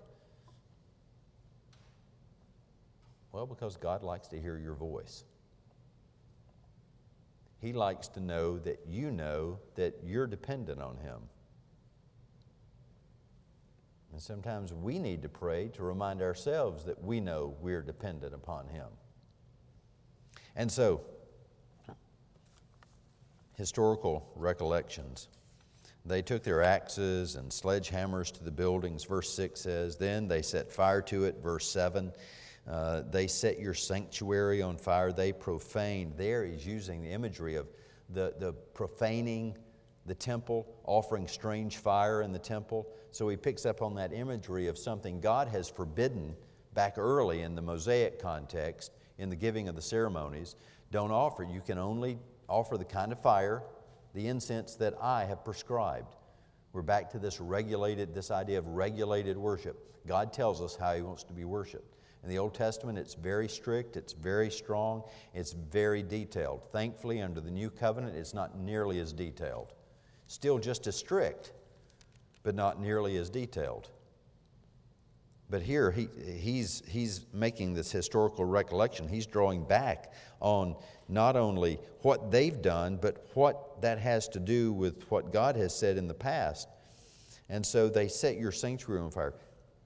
Well, 3.32 3.46
because 3.46 3.78
God 3.78 4.04
likes 4.04 4.28
to 4.30 4.40
hear 4.40 4.58
your 4.58 4.76
voice. 4.76 5.24
He 7.60 7.74
likes 7.74 8.08
to 8.10 8.20
know 8.20 8.60
that 8.60 8.82
you 8.88 9.12
know 9.12 9.60
that 9.76 10.00
you're 10.04 10.28
dependent 10.28 10.82
on 10.82 10.98
Him. 10.98 11.22
And 14.12 14.22
sometimes 14.22 14.74
we 14.74 15.00
need 15.00 15.22
to 15.24 15.30
pray 15.30 15.70
to 15.76 15.84
remind 15.84 16.22
ourselves 16.22 16.86
that 16.86 17.04
we 17.04 17.20
know 17.20 17.56
we're 17.62 17.82
dependent 17.82 18.34
upon 18.34 18.68
Him. 18.68 18.88
And 20.56 20.72
so, 20.72 21.02
historical 23.58 24.32
recollections. 24.36 25.28
They 26.06 26.22
took 26.22 26.44
their 26.44 26.64
axes 26.64 27.36
and 27.36 27.52
sledgehammers 27.52 28.32
to 28.34 28.44
the 28.44 28.52
buildings. 28.52 29.04
Verse 29.04 29.34
6 29.34 29.60
says, 29.60 29.98
Then 29.98 30.28
they 30.28 30.42
set 30.42 30.72
fire 30.72 31.02
to 31.04 31.26
it. 31.26 31.44
Verse 31.44 31.70
7, 31.70 32.14
uh, 32.70 33.04
they 33.10 33.28
set 33.28 33.60
your 33.60 33.74
sanctuary 33.74 34.62
on 34.62 34.78
fire. 34.78 35.12
They 35.12 35.32
profaned. 35.32 36.14
There 36.18 36.46
he's 36.46 36.66
using 36.66 37.02
the 37.02 37.10
imagery 37.10 37.56
of 37.56 37.68
the, 38.10 38.34
the 38.40 38.54
profaning 38.74 39.58
the 40.06 40.16
temple, 40.16 40.66
offering 40.86 41.28
strange 41.28 41.78
fire 41.78 42.22
in 42.22 42.32
the 42.32 42.40
temple. 42.40 42.88
So 43.12 43.28
he 43.28 43.36
picks 43.36 43.66
up 43.66 43.82
on 43.82 43.96
that 43.96 44.14
imagery 44.14 44.68
of 44.68 44.78
something 44.78 45.20
God 45.20 45.48
has 45.50 45.70
forbidden 45.70 46.36
back 46.74 46.98
early 46.98 47.42
in 47.42 47.56
the 47.56 47.62
Mosaic 47.62 48.20
context 48.20 48.92
in 49.18 49.30
the 49.30 49.36
giving 49.36 49.68
of 49.68 49.76
the 49.76 49.82
ceremonies, 49.82 50.56
don't 50.92 51.12
offer. 51.12 51.44
You 51.44 51.60
can 51.60 51.78
only 51.78 52.20
offer 52.48 52.78
the 52.78 52.86
kind 52.86 53.12
of 53.12 53.20
fire, 53.20 53.64
the 54.14 54.28
incense 54.28 54.76
that 54.76 54.94
I 55.02 55.26
have 55.26 55.44
prescribed. 55.44 56.16
We're 56.74 56.84
back 56.84 57.10
to 57.12 57.20
this 57.20 57.42
regulated, 57.42 58.14
this 58.14 58.32
idea 58.32 58.60
of 58.60 58.68
regulated 58.68 59.38
worship. 59.38 60.06
God 60.06 60.32
tells 60.32 60.62
us 60.62 60.76
how 60.76 60.94
He 60.94 61.02
wants 61.02 61.24
to 61.24 61.34
be 61.34 61.46
worshiped. 61.46 61.97
In 62.28 62.34
the 62.34 62.40
Old 62.40 62.56
Testament, 62.56 62.98
it's 62.98 63.14
very 63.14 63.48
strict, 63.48 63.96
it's 63.96 64.12
very 64.12 64.52
strong, 64.52 65.04
it's 65.34 65.54
very 65.54 66.04
detailed. 66.04 66.62
Thankfully, 66.74 67.22
under 67.22 67.40
the 67.40 67.50
New 67.50 67.70
Covenant, 67.70 68.18
it's 68.18 68.34
not 68.34 68.60
nearly 68.60 69.00
as 69.00 69.14
detailed. 69.14 69.72
Still 70.28 70.60
just 70.60 70.88
as 70.88 70.98
strict, 70.98 71.54
but 72.44 72.54
not 72.54 72.82
nearly 72.82 73.16
as 73.16 73.30
detailed. 73.30 73.88
But 75.50 75.62
here 75.62 75.90
he, 75.90 76.10
he's, 76.38 76.84
he's 76.86 77.26
making 77.32 77.76
this 77.76 77.94
historical 77.94 78.44
recollection. 78.44 79.08
He's 79.08 79.26
drawing 79.26 79.64
back 79.64 80.12
on 80.42 80.76
not 81.08 81.38
only 81.38 81.80
what 82.02 82.30
they've 82.30 82.62
done, 82.62 83.00
but 83.02 83.26
what 83.36 83.82
that 83.82 84.00
has 84.00 84.28
to 84.30 84.42
do 84.42 84.74
with 84.74 85.10
what 85.10 85.32
God 85.32 85.56
has 85.56 85.74
said 85.74 85.96
in 85.96 86.10
the 86.10 86.14
past. 86.14 86.68
And 87.48 87.66
so 87.66 87.88
they 87.88 88.10
set 88.10 88.38
your 88.38 88.52
sanctuary 88.52 89.00
on 89.00 89.12
fire. 89.12 89.34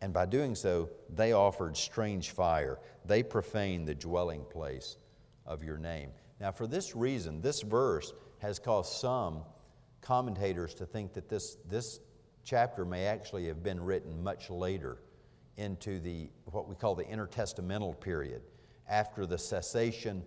And 0.01 0.11
by 0.13 0.25
doing 0.25 0.55
so, 0.55 0.89
they 1.13 1.33
offered 1.33 1.77
strange 1.77 2.31
fire. 2.31 2.79
They 3.05 3.21
profaned 3.21 3.87
the 3.87 3.95
dwelling 3.95 4.43
place 4.45 4.97
of 5.45 5.63
your 5.63 5.77
name. 5.77 6.09
Now, 6.39 6.51
for 6.51 6.65
this 6.65 6.95
reason, 6.95 7.41
this 7.41 7.61
verse 7.61 8.13
has 8.39 8.57
caused 8.57 8.93
some 8.93 9.43
commentators 10.01 10.73
to 10.75 10.85
think 10.85 11.13
that 11.13 11.29
this, 11.29 11.57
this 11.69 11.99
chapter 12.43 12.83
may 12.83 13.05
actually 13.05 13.45
have 13.47 13.61
been 13.61 13.79
written 13.79 14.23
much 14.23 14.49
later 14.49 14.97
into 15.57 15.99
the 15.99 16.29
what 16.45 16.67
we 16.67 16.75
call 16.75 16.95
the 16.95 17.03
intertestamental 17.03 17.99
period 17.99 18.41
after 18.89 19.25
the 19.25 19.37
cessation 19.37 20.23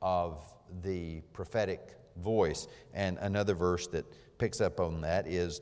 of 0.00 0.40
the 0.82 1.20
prophetic 1.32 1.96
voice 2.16 2.68
and 2.94 3.18
another 3.18 3.54
verse 3.54 3.86
that 3.88 4.04
picks 4.38 4.60
up 4.60 4.80
on 4.80 5.00
that 5.00 5.26
is 5.26 5.60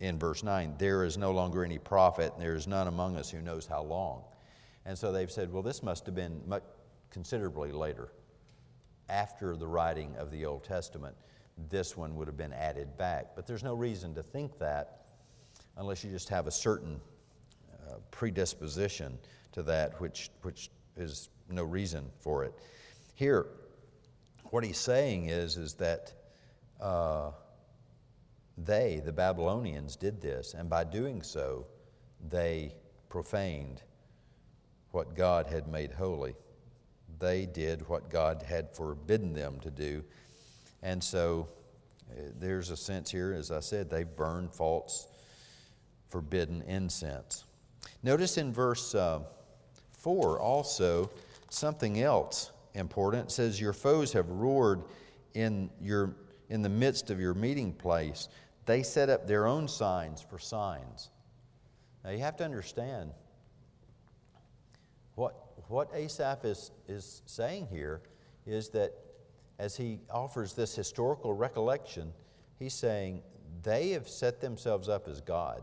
in 0.00 0.18
verse 0.18 0.42
9 0.42 0.74
there 0.78 1.04
is 1.04 1.16
no 1.16 1.32
longer 1.32 1.64
any 1.64 1.78
prophet 1.78 2.32
and 2.34 2.42
there 2.42 2.54
is 2.54 2.66
none 2.66 2.86
among 2.88 3.16
us 3.16 3.30
who 3.30 3.40
knows 3.40 3.66
how 3.66 3.82
long. 3.82 4.22
And 4.84 4.96
so 4.96 5.12
they've 5.12 5.30
said 5.30 5.52
well 5.52 5.62
this 5.62 5.82
must 5.82 6.06
have 6.06 6.14
been 6.14 6.40
much 6.46 6.62
considerably 7.10 7.72
later 7.72 8.08
after 9.08 9.56
the 9.56 9.66
writing 9.66 10.14
of 10.18 10.30
the 10.30 10.44
old 10.44 10.64
testament. 10.64 11.16
This 11.70 11.96
one 11.96 12.16
would 12.16 12.26
have 12.26 12.36
been 12.36 12.52
added 12.52 12.96
back. 12.98 13.28
But 13.34 13.46
there's 13.46 13.64
no 13.64 13.74
reason 13.74 14.14
to 14.14 14.22
think 14.22 14.58
that 14.58 15.06
unless 15.76 16.04
you 16.04 16.10
just 16.10 16.28
have 16.28 16.46
a 16.46 16.50
certain 16.50 17.00
predisposition 18.10 19.18
to 19.52 19.62
that, 19.62 20.00
which, 20.00 20.30
which 20.42 20.70
is 20.96 21.28
no 21.50 21.62
reason 21.64 22.10
for 22.18 22.44
it. 22.44 22.54
Here, 23.14 23.46
what 24.50 24.64
he's 24.64 24.78
saying 24.78 25.28
is, 25.28 25.56
is 25.56 25.74
that 25.74 26.12
uh, 26.80 27.30
they, 28.58 29.02
the 29.04 29.12
Babylonians, 29.12 29.96
did 29.96 30.20
this, 30.20 30.54
and 30.54 30.68
by 30.68 30.84
doing 30.84 31.22
so, 31.22 31.66
they 32.30 32.74
profaned 33.08 33.82
what 34.92 35.14
God 35.14 35.46
had 35.46 35.68
made 35.68 35.92
holy. 35.92 36.34
They 37.18 37.46
did 37.46 37.86
what 37.88 38.10
God 38.10 38.42
had 38.42 38.74
forbidden 38.74 39.32
them 39.32 39.60
to 39.60 39.70
do. 39.70 40.02
And 40.82 41.02
so 41.02 41.48
uh, 42.10 42.22
there's 42.38 42.70
a 42.70 42.76
sense 42.76 43.10
here, 43.10 43.32
as 43.32 43.50
I 43.50 43.60
said, 43.60 43.90
they've 43.90 44.16
burned 44.16 44.52
false, 44.52 45.08
forbidden 46.08 46.62
incense. 46.62 47.44
Notice 48.02 48.38
in 48.38 48.52
verse 48.52 48.94
uh, 48.94 49.20
4 49.98 50.40
also 50.40 51.10
something 51.50 52.00
else 52.00 52.52
important. 52.74 53.26
It 53.26 53.32
says, 53.32 53.60
Your 53.60 53.72
foes 53.72 54.12
have 54.12 54.28
roared 54.28 54.84
in, 55.34 55.70
your, 55.80 56.14
in 56.48 56.62
the 56.62 56.68
midst 56.68 57.10
of 57.10 57.20
your 57.20 57.34
meeting 57.34 57.72
place. 57.72 58.28
They 58.66 58.82
set 58.82 59.08
up 59.08 59.26
their 59.26 59.46
own 59.46 59.68
signs 59.68 60.20
for 60.20 60.38
signs. 60.38 61.10
Now 62.04 62.10
you 62.10 62.18
have 62.18 62.36
to 62.36 62.44
understand 62.44 63.12
what, 65.14 65.34
what 65.68 65.88
Asaph 65.94 66.44
is, 66.44 66.72
is 66.88 67.22
saying 67.26 67.68
here 67.70 68.02
is 68.44 68.68
that 68.70 68.92
as 69.58 69.76
he 69.76 70.00
offers 70.10 70.52
this 70.52 70.74
historical 70.74 71.32
recollection, 71.32 72.12
he's 72.58 72.74
saying 72.74 73.22
they 73.62 73.90
have 73.90 74.08
set 74.08 74.40
themselves 74.40 74.88
up 74.88 75.08
as 75.08 75.20
God. 75.20 75.62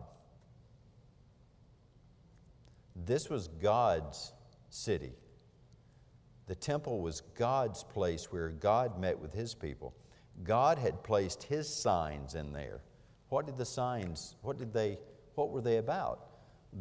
This 2.96 3.30
was 3.30 3.48
God's 3.48 4.34
city. 4.70 5.14
The 6.48 6.56
temple 6.56 7.02
was 7.02 7.22
God's 7.36 7.84
place 7.84 8.32
where 8.32 8.50
God 8.50 9.00
met 9.00 9.20
with 9.20 9.34
his 9.34 9.54
people. 9.54 9.94
God 10.44 10.78
had 10.78 11.04
placed 11.04 11.44
his 11.44 11.68
signs 11.74 12.36
in 12.36 12.54
there. 12.54 12.82
What 13.34 13.48
did 13.48 13.58
the 13.58 13.66
signs, 13.66 14.36
what 14.44 14.60
did 14.60 14.72
they, 14.72 15.00
what 15.34 15.50
were 15.50 15.60
they 15.60 15.78
about? 15.78 16.28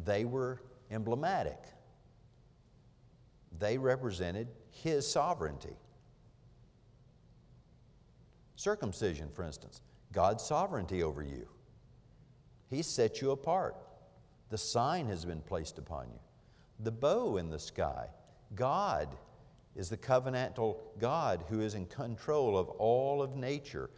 They 0.05 0.23
were 0.23 0.61
emblematic. 0.91 1.57
They 3.57 3.79
represented 3.79 4.49
his 4.69 5.07
sovereignty. 5.07 5.75
Circumcision, 8.55 9.29
for 9.33 9.43
instance, 9.43 9.81
God's 10.11 10.43
sovereignty 10.43 11.01
over 11.01 11.23
you. 11.23 11.47
He 12.69 12.83
set 12.83 13.19
you 13.19 13.31
apart. 13.31 13.75
The 14.51 14.57
sign 14.59 15.07
has 15.07 15.25
been 15.25 15.41
placed 15.41 15.79
upon 15.79 16.05
you. 16.11 16.19
The 16.81 16.91
bow 16.91 17.37
in 17.37 17.49
the 17.49 17.57
sky. 17.57 18.05
God 18.53 19.07
is 19.75 19.89
the 19.89 19.97
covenantal 19.97 20.77
God 20.99 21.45
who 21.49 21.61
is 21.61 21.73
in 21.73 21.87
control 21.87 22.55
of 22.55 22.69
all 22.69 23.23
of 23.23 23.35
nature. 23.35 23.89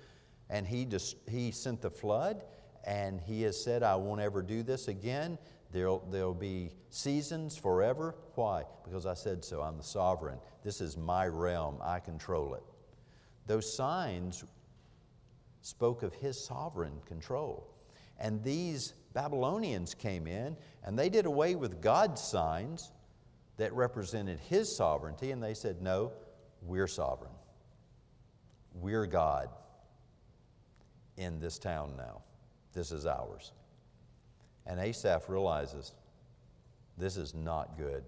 And 0.50 0.68
he, 0.68 0.86
just, 0.86 1.18
he 1.28 1.52
sent 1.52 1.82
the 1.82 1.90
flood, 1.90 2.44
and 2.86 3.20
He 3.22 3.42
has 3.44 3.62
said, 3.62 3.84
I 3.84 3.96
won't 3.96 4.22
ever 4.22 4.42
do 4.42 4.64
this 4.64 4.88
again. 4.88 5.38
There'll, 5.72 6.06
there'll 6.12 6.34
be 6.34 6.72
seasons 6.90 7.58
forever. 7.58 8.16
Why? 8.36 8.64
Because 8.84 9.06
I 9.06 9.16
said 9.16 9.44
so. 9.44 9.62
I'm 9.62 9.78
the 9.78 9.84
sovereign. 9.84 10.38
This 10.64 10.82
is 10.82 10.96
my 10.96 11.28
realm. 11.28 11.78
I 11.82 12.00
control 12.00 12.54
it. 12.54 12.64
Those 13.48 13.72
signs 13.76 14.44
spoke 15.62 16.04
of 16.04 16.14
His 16.14 16.42
sovereign 16.42 17.02
control. 17.06 17.68
And 18.20 18.42
these 18.44 18.94
Babylonians 19.14 19.94
came 19.94 20.28
in 20.28 20.56
and 20.84 20.98
they 20.98 21.10
did 21.10 21.26
away 21.26 21.56
with 21.56 21.82
God's 21.82 22.22
signs 22.22 22.92
that 23.58 23.74
represented 23.74 24.40
His 24.40 24.74
sovereignty, 24.74 25.32
and 25.32 25.42
they 25.42 25.54
said, 25.54 25.82
No, 25.82 26.12
we're 26.62 26.88
sovereign. 26.88 27.32
We're 28.74 29.08
God 29.08 29.50
in 31.17 31.39
this 31.39 31.58
town 31.58 31.93
now. 31.97 32.21
This 32.73 32.91
is 32.91 33.06
ours. 33.06 33.54
And 34.65 34.80
Asaph 34.80 35.30
realizes 35.30 35.93
this 36.97 37.17
is 37.17 37.34
not 37.34 37.78
good. 37.78 38.04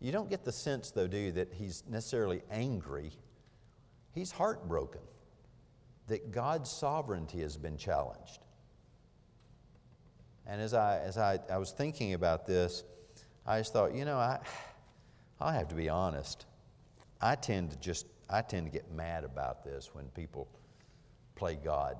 You 0.00 0.12
don't 0.12 0.28
get 0.28 0.44
the 0.44 0.52
sense, 0.52 0.90
though, 0.90 1.06
do 1.06 1.16
you, 1.16 1.32
that 1.32 1.52
he's 1.52 1.82
necessarily 1.88 2.42
angry. 2.50 3.12
He's 4.12 4.30
heartbroken 4.30 5.00
that 6.08 6.30
God's 6.30 6.70
sovereignty 6.70 7.40
has 7.40 7.56
been 7.56 7.76
challenged. 7.76 8.44
And 10.46 10.60
as 10.60 10.74
I, 10.74 10.98
as 10.98 11.16
I, 11.16 11.38
I 11.50 11.56
was 11.56 11.70
thinking 11.70 12.12
about 12.12 12.46
this, 12.46 12.84
I 13.46 13.58
just 13.58 13.72
thought, 13.72 13.94
you 13.94 14.04
know, 14.04 14.18
I, 14.18 14.40
I 15.40 15.54
have 15.54 15.68
to 15.68 15.74
be 15.74 15.88
honest. 15.88 16.44
I 17.20 17.34
tend 17.34 17.70
to 17.70 17.78
just, 17.78 18.06
I 18.34 18.42
tend 18.42 18.66
to 18.66 18.72
get 18.72 18.90
mad 18.90 19.22
about 19.22 19.64
this 19.64 19.90
when 19.92 20.06
people 20.06 20.48
play 21.36 21.54
God 21.54 21.96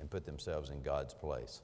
and 0.00 0.10
put 0.10 0.26
themselves 0.26 0.70
in 0.70 0.82
God's 0.82 1.14
place. 1.14 1.62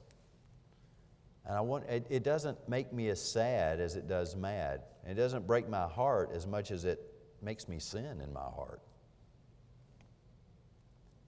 And 1.45 1.57
I 1.57 1.59
want, 1.59 1.83
it, 1.89 2.07
it 2.09 2.23
doesn't 2.23 2.69
make 2.69 2.93
me 2.93 3.09
as 3.09 3.21
sad 3.21 3.81
as 3.81 3.97
it 3.97 4.07
does 4.07 4.33
mad. 4.33 4.83
It 5.05 5.15
doesn't 5.15 5.45
break 5.45 5.67
my 5.67 5.87
heart 5.87 6.31
as 6.33 6.47
much 6.47 6.71
as 6.71 6.85
it 6.85 7.01
makes 7.41 7.67
me 7.67 7.79
sin 7.79 8.21
in 8.21 8.31
my 8.31 8.39
heart. 8.39 8.79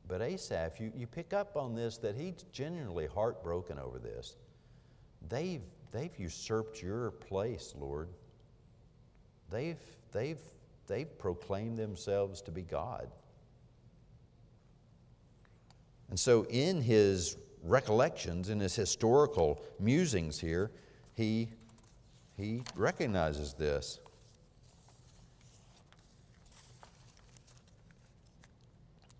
But 0.07 0.21
Asaph, 0.21 0.79
you, 0.79 0.93
you 0.95 1.05
pick 1.05 1.33
up 1.33 1.57
on 1.57 1.75
this 1.75 1.97
that 1.97 2.15
he's 2.15 2.45
genuinely 2.53 3.07
heartbroken 3.07 3.77
over 3.77 3.99
this. 3.99 4.37
They've, 5.27 5.63
they've 5.91 6.17
usurped 6.17 6.81
your 6.81 7.11
place, 7.11 7.73
Lord. 7.77 8.07
They've, 9.49 9.81
they've, 10.13 10.39
they've 10.89 11.17
proclaimed 11.17 11.78
themselves 11.78 12.41
to 12.41 12.52
be 12.52 12.63
God. 12.63 13.08
And 16.10 16.19
so, 16.19 16.45
in 16.49 16.82
his 16.82 17.38
recollections, 17.63 18.49
in 18.49 18.60
his 18.60 18.75
historical 18.75 19.63
musings 19.80 20.39
here, 20.39 20.71
he, 21.13 21.49
he 22.36 22.63
recognizes 22.75 23.54
this. 23.54 23.99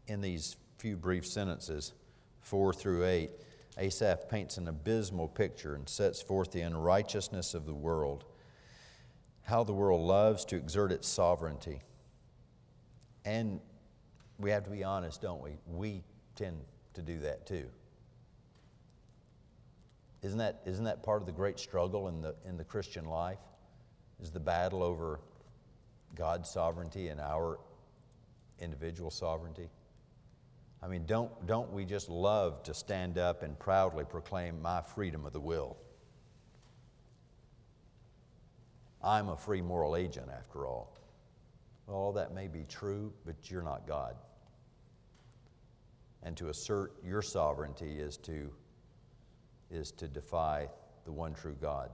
In 0.08 0.20
these 0.20 0.58
few 0.80 0.98
brief 0.98 1.26
sentences, 1.28 1.94
four 2.42 2.74
through 2.74 3.06
eight, 3.06 3.32
Asaph 3.78 4.28
paints 4.28 4.58
an 4.58 4.68
abysmal 4.68 5.28
picture 5.28 5.76
and 5.76 5.88
sets 5.88 6.22
forth 6.22 6.52
the 6.52 6.62
unrighteousness 6.62 7.54
of 7.54 7.66
the 7.66 7.74
world, 7.74 8.26
how 9.50 9.64
the 9.64 9.74
world 9.74 10.02
loves 10.02 10.46
to 10.46 10.56
exert 10.56 10.92
its 10.92 11.08
sovereignty. 11.08 11.82
And 13.26 13.60
we 14.38 14.52
have 14.52 14.64
to 14.66 14.70
be 14.70 14.84
honest, 14.84 15.22
don't 15.22 15.42
we? 15.42 15.58
We 15.68 16.04
tend 16.36 16.60
to 16.94 17.02
do 17.02 17.20
that 17.22 17.48
too. 17.48 17.66
Isn't 20.22 20.38
that, 20.38 20.62
isn't 20.66 20.86
that 20.86 21.02
part 21.02 21.22
of 21.22 21.26
the 21.26 21.32
great 21.32 21.60
struggle 21.60 22.10
in 22.10 22.22
the, 22.22 22.36
in 22.48 22.58
the 22.58 22.64
Christian 22.64 23.06
life? 23.06 23.40
Is 24.22 24.30
the 24.30 24.40
battle 24.40 24.84
over 24.84 25.20
God's 26.16 26.50
sovereignty 26.50 27.08
and 27.08 27.20
our 27.20 27.60
individual 28.60 29.10
sovereignty? 29.10 29.70
I 30.84 30.88
mean, 30.88 31.06
don't, 31.08 31.48
don't 31.48 31.72
we 31.74 31.86
just 31.86 32.08
love 32.08 32.62
to 32.64 32.74
stand 32.74 33.18
up 33.18 33.42
and 33.42 33.58
proudly 33.58 34.06
proclaim 34.06 34.62
my 34.62 34.82
freedom 34.82 35.26
of 35.26 35.34
the 35.34 35.40
will? 35.40 35.76
I'm 39.04 39.30
a 39.30 39.38
free 39.38 39.62
moral 39.62 39.96
agent 39.96 40.30
after 40.36 40.66
all. 40.66 40.96
Well, 41.88 41.98
all 41.98 42.14
that 42.14 42.34
may 42.34 42.48
be 42.48 42.66
true, 42.68 43.14
but 43.26 43.50
you're 43.50 43.62
not 43.62 43.88
God. 43.88 44.16
And 46.22 46.36
to 46.38 46.50
assert 46.50 46.94
your 47.04 47.22
sovereignty 47.22 48.00
is 48.00 48.18
to, 48.18 48.52
is 49.72 49.92
to 49.94 50.08
defy 50.08 50.68
the 51.06 51.12
one 51.12 51.34
true 51.34 51.56
God. 51.60 51.92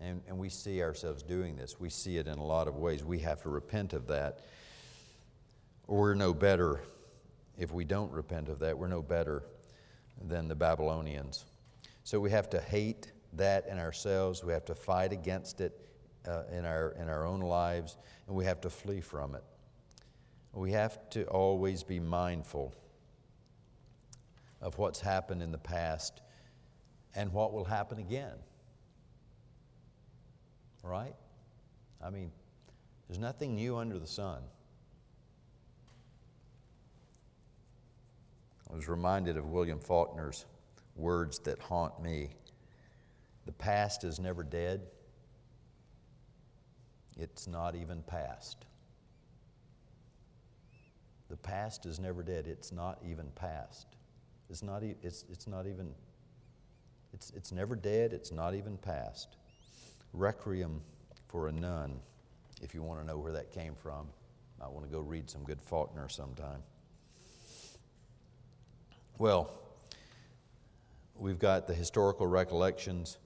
And, 0.00 0.22
and 0.26 0.38
we 0.38 0.48
see 0.48 0.82
ourselves 0.82 1.22
doing 1.22 1.56
this. 1.56 1.78
We 1.78 1.90
see 1.90 2.16
it 2.16 2.26
in 2.26 2.38
a 2.38 2.44
lot 2.44 2.68
of 2.68 2.76
ways. 2.76 3.04
We 3.04 3.18
have 3.20 3.42
to 3.42 3.48
repent 3.48 3.92
of 3.92 4.06
that. 4.06 4.40
We're 5.86 6.14
no 6.14 6.32
better, 6.32 6.80
if 7.58 7.72
we 7.72 7.84
don't 7.84 8.10
repent 8.12 8.48
of 8.48 8.58
that, 8.60 8.78
we're 8.78 8.88
no 8.88 9.02
better 9.02 9.42
than 10.26 10.48
the 10.48 10.54
Babylonians. 10.54 11.44
So 12.04 12.20
we 12.20 12.30
have 12.30 12.48
to 12.50 12.60
hate 12.60 13.12
that 13.34 13.66
in 13.68 13.78
ourselves. 13.78 14.42
We 14.42 14.52
have 14.52 14.64
to 14.66 14.74
fight 14.74 15.12
against 15.12 15.60
it 15.60 15.78
uh, 16.26 16.42
in, 16.52 16.64
our, 16.64 16.94
in 17.00 17.08
our 17.08 17.26
own 17.26 17.40
lives, 17.40 17.96
and 18.26 18.36
we 18.36 18.44
have 18.44 18.60
to 18.62 18.70
flee 18.70 19.00
from 19.00 19.34
it. 19.34 19.44
We 20.52 20.72
have 20.72 21.08
to 21.10 21.24
always 21.24 21.82
be 21.82 22.00
mindful 22.00 22.74
of 24.60 24.76
what's 24.78 25.00
happened 25.00 25.42
in 25.42 25.52
the 25.52 25.58
past 25.58 26.20
and 27.14 27.32
what 27.32 27.52
will 27.52 27.64
happen 27.64 27.98
again. 27.98 28.34
Right? 30.82 31.14
I 32.04 32.10
mean, 32.10 32.32
there's 33.08 33.18
nothing 33.18 33.54
new 33.54 33.76
under 33.76 33.98
the 33.98 34.06
sun. 34.06 34.42
I 38.70 38.74
was 38.74 38.88
reminded 38.88 39.36
of 39.36 39.46
William 39.46 39.78
Faulkner's 39.78 40.44
words 40.94 41.38
that 41.40 41.58
haunt 41.58 42.02
me. 42.02 42.30
The 43.48 43.52
past 43.52 44.04
is 44.04 44.20
never 44.20 44.42
dead, 44.42 44.82
it's 47.16 47.46
not 47.46 47.74
even 47.74 48.02
past. 48.02 48.66
The 51.30 51.36
past 51.38 51.86
is 51.86 51.98
never 51.98 52.22
dead, 52.22 52.46
it's 52.46 52.72
not 52.72 52.98
even 53.10 53.28
past. 53.34 53.86
It's 54.50 54.62
not, 54.62 54.84
e- 54.84 54.96
it's, 55.02 55.24
it's 55.32 55.46
not 55.46 55.66
even, 55.66 55.94
it's, 57.14 57.32
it's 57.34 57.50
never 57.50 57.74
dead, 57.74 58.12
it's 58.12 58.30
not 58.30 58.54
even 58.54 58.76
past. 58.76 59.38
Requiem 60.12 60.82
for 61.26 61.48
a 61.48 61.52
Nun, 61.52 62.00
if 62.60 62.74
you 62.74 62.82
want 62.82 63.00
to 63.00 63.06
know 63.06 63.16
where 63.16 63.32
that 63.32 63.50
came 63.50 63.74
from. 63.74 64.08
I 64.60 64.68
want 64.68 64.84
to 64.84 64.92
go 64.92 65.00
read 65.00 65.30
some 65.30 65.42
good 65.44 65.62
Faulkner 65.62 66.10
sometime. 66.10 66.62
Well, 69.16 69.50
we've 71.16 71.38
got 71.38 71.66
the 71.66 71.72
historical 71.72 72.26
recollections. 72.26 73.16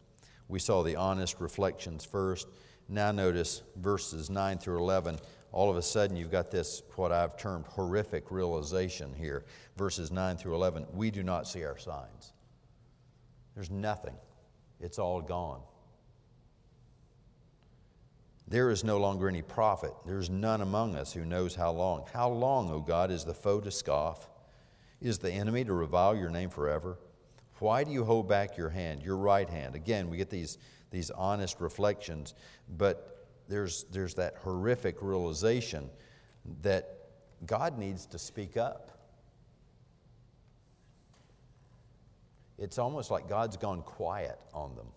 We 0.52 0.58
saw 0.58 0.82
the 0.82 0.96
honest 0.96 1.40
reflections 1.40 2.04
first. 2.04 2.46
Now, 2.86 3.10
notice 3.10 3.62
verses 3.76 4.28
9 4.28 4.58
through 4.58 4.80
11. 4.80 5.18
All 5.50 5.70
of 5.70 5.78
a 5.78 5.82
sudden, 5.82 6.14
you've 6.14 6.30
got 6.30 6.50
this, 6.50 6.82
what 6.94 7.10
I've 7.10 7.38
termed 7.38 7.64
horrific 7.68 8.30
realization 8.30 9.14
here. 9.14 9.46
Verses 9.78 10.12
9 10.12 10.36
through 10.36 10.54
11. 10.54 10.88
We 10.92 11.10
do 11.10 11.22
not 11.22 11.48
see 11.48 11.64
our 11.64 11.78
signs. 11.78 12.34
There's 13.54 13.70
nothing, 13.70 14.12
it's 14.78 14.98
all 14.98 15.22
gone. 15.22 15.62
There 18.46 18.68
is 18.68 18.84
no 18.84 18.98
longer 18.98 19.30
any 19.30 19.40
prophet. 19.40 19.94
There's 20.04 20.28
none 20.28 20.60
among 20.60 20.96
us 20.96 21.14
who 21.14 21.24
knows 21.24 21.54
how 21.54 21.72
long. 21.72 22.04
How 22.12 22.28
long, 22.28 22.70
O 22.70 22.78
God, 22.78 23.10
is 23.10 23.24
the 23.24 23.32
foe 23.32 23.62
to 23.62 23.70
scoff? 23.70 24.28
Is 25.00 25.16
the 25.16 25.32
enemy 25.32 25.64
to 25.64 25.72
revile 25.72 26.14
your 26.14 26.28
name 26.28 26.50
forever? 26.50 26.98
Why 27.62 27.85
do 27.85 27.92
you 27.92 28.05
hold 28.05 28.29
back 28.29 28.57
your 28.57 28.70
hand, 28.70 29.05
your 29.05 29.16
right 29.16 29.48
hand? 29.48 29.77
Again, 29.77 30.11
we 30.11 30.16
get 30.16 30.31
these, 30.31 30.59
these 30.90 31.12
honest 31.12 31.61
reflections, 31.61 32.35
but 32.77 33.29
there's, 33.48 33.85
there's 33.92 34.14
that 34.14 34.35
horrific 34.38 35.01
realization 35.01 35.88
that 36.62 36.98
God 37.46 37.79
needs 37.79 38.05
to 38.07 38.18
speak 38.18 38.57
up. 38.57 38.90
It's 42.59 42.79
almost 42.79 43.12
like 43.12 43.29
God's 43.29 43.57
gone 43.57 43.83
quiet 43.83 44.40
on 44.53 44.75
them. 44.75 44.88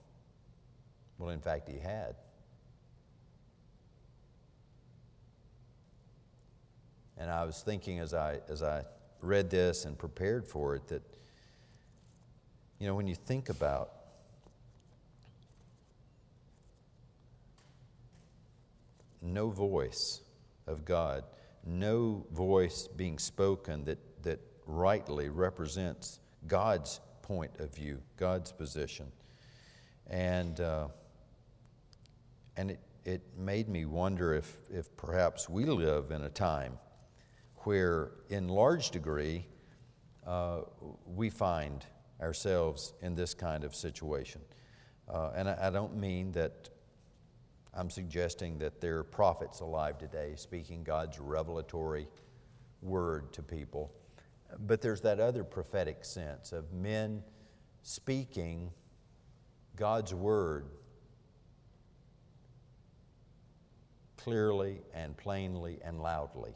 Well, 1.19 1.29
in 1.29 1.41
fact, 1.41 1.69
He 1.69 1.77
had. 1.77 2.15
And 7.15 7.29
I 7.29 7.45
was 7.45 7.61
thinking 7.61 7.99
as 7.99 8.15
I, 8.15 8.39
as 8.49 8.63
I 8.63 8.85
read 9.21 9.51
this 9.51 9.85
and 9.85 9.95
prepared 9.95 10.47
for 10.47 10.73
it 10.73 10.87
that, 10.87 11.03
you 12.79 12.87
know, 12.87 12.95
when 12.95 13.07
you 13.07 13.15
think 13.15 13.49
about 13.49 13.91
no 19.21 19.49
voice 19.49 20.21
of 20.67 20.85
God, 20.85 21.23
no 21.65 22.25
voice 22.31 22.87
being 22.87 23.17
spoken 23.17 23.85
that, 23.85 23.97
that 24.23 24.39
rightly 24.65 25.29
represents 25.29 26.19
God's 26.47 26.99
point 27.21 27.51
of 27.59 27.73
view, 27.73 28.01
God's 28.17 28.51
position. 28.51 29.11
And, 30.07 30.59
uh, 30.59 30.87
and 32.57 32.71
it, 32.71 32.79
it 33.03 33.21
made 33.37 33.67
me 33.67 33.85
wonder 33.85 34.33
if, 34.33 34.53
if 34.69 34.95
perhaps 34.97 35.49
we 35.49 35.65
live 35.65 36.11
in 36.11 36.23
a 36.23 36.29
time 36.29 36.77
where, 37.59 38.11
in 38.29 38.47
large 38.47 38.91
degree, 38.91 39.47
uh, 40.27 40.61
we 41.07 41.29
find 41.29 41.85
ourselves 42.21 42.93
in 43.01 43.15
this 43.15 43.33
kind 43.33 43.63
of 43.63 43.75
situation. 43.75 44.41
Uh, 45.07 45.31
and 45.35 45.49
I, 45.49 45.67
I, 45.67 45.69
don't 45.69 45.95
mean 45.97 46.31
that 46.31 46.69
I'm 47.73 47.89
suggesting 47.89 48.57
that 48.59 48.81
there 48.81 48.97
are 48.97 49.03
prophets 49.03 49.59
alive 49.59 49.97
today 49.97 50.33
speaking 50.35 50.83
God's 50.83 51.19
revelatory 51.19 52.07
word 52.81 53.33
to 53.33 53.43
people, 53.43 53.93
but 54.65 54.81
there's 54.81 55.01
that 55.01 55.19
other 55.19 55.43
prophetic 55.43 56.05
sense 56.05 56.51
of 56.53 56.71
men 56.73 57.21
speaking 57.83 58.71
God's 59.75 60.13
word 60.13 60.65
clearly 64.17 64.81
and 64.93 65.15
plainly 65.15 65.77
and 65.83 66.01
loudly 66.01 66.55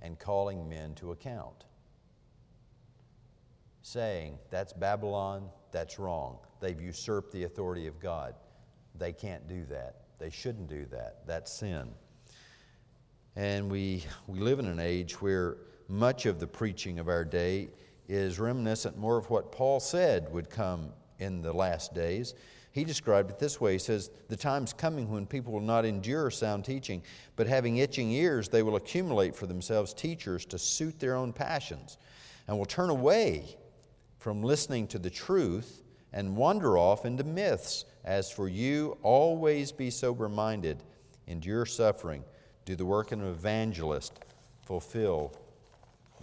and 0.00 0.18
calling 0.18 0.66
men 0.66 0.94
to 0.94 1.12
account. 1.12 1.64
Saying, 3.82 4.38
that's 4.50 4.72
Babylon, 4.72 5.48
that's 5.72 5.98
wrong. 5.98 6.38
They've 6.60 6.80
usurped 6.80 7.32
the 7.32 7.44
authority 7.44 7.86
of 7.86 7.98
God. 8.00 8.34
They 8.98 9.12
can't 9.12 9.48
do 9.48 9.64
that. 9.66 9.96
They 10.18 10.30
shouldn't 10.30 10.68
do 10.68 10.84
that. 10.90 11.26
That's 11.26 11.50
sin. 11.50 11.88
And 13.36 13.70
we, 13.70 14.04
we 14.26 14.40
live 14.40 14.58
in 14.58 14.66
an 14.66 14.80
age 14.80 15.20
where 15.22 15.56
much 15.88 16.26
of 16.26 16.38
the 16.38 16.46
preaching 16.46 16.98
of 16.98 17.08
our 17.08 17.24
day 17.24 17.70
is 18.08 18.38
reminiscent 18.38 18.98
more 18.98 19.16
of 19.16 19.30
what 19.30 19.52
Paul 19.52 19.80
said 19.80 20.30
would 20.32 20.50
come 20.50 20.90
in 21.18 21.40
the 21.40 21.52
last 21.52 21.94
days. 21.94 22.34
He 22.72 22.84
described 22.84 23.30
it 23.30 23.38
this 23.38 23.60
way 23.60 23.72
He 23.72 23.78
says, 23.78 24.10
The 24.28 24.36
time's 24.36 24.72
coming 24.72 25.10
when 25.10 25.26
people 25.26 25.52
will 25.52 25.60
not 25.60 25.84
endure 25.84 26.30
sound 26.30 26.64
teaching, 26.64 27.02
but 27.36 27.46
having 27.46 27.78
itching 27.78 28.10
ears, 28.10 28.48
they 28.48 28.62
will 28.62 28.76
accumulate 28.76 29.34
for 29.34 29.46
themselves 29.46 29.94
teachers 29.94 30.44
to 30.46 30.58
suit 30.58 30.98
their 31.00 31.16
own 31.16 31.32
passions, 31.32 31.98
and 32.46 32.58
will 32.58 32.66
turn 32.66 32.90
away 32.90 33.56
from 34.20 34.42
listening 34.42 34.86
to 34.86 34.98
the 34.98 35.10
truth 35.10 35.82
and 36.12 36.36
wander 36.36 36.78
off 36.78 37.04
into 37.04 37.24
myths. 37.24 37.86
As 38.04 38.30
for 38.30 38.48
you, 38.48 38.96
always 39.02 39.72
be 39.72 39.90
sober 39.90 40.28
minded, 40.28 40.82
endure 41.26 41.66
suffering, 41.66 42.22
do 42.64 42.76
the 42.76 42.84
work 42.84 43.12
of 43.12 43.20
an 43.20 43.26
evangelist, 43.26 44.12
fulfill 44.62 45.32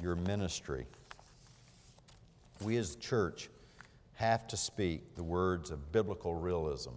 your 0.01 0.15
ministry. 0.15 0.86
We 2.62 2.77
as 2.77 2.95
the 2.95 3.01
church, 3.01 3.49
have 4.13 4.47
to 4.47 4.57
speak 4.57 5.15
the 5.15 5.23
words 5.23 5.69
of 5.69 5.91
biblical 5.91 6.33
realism. 6.33 6.93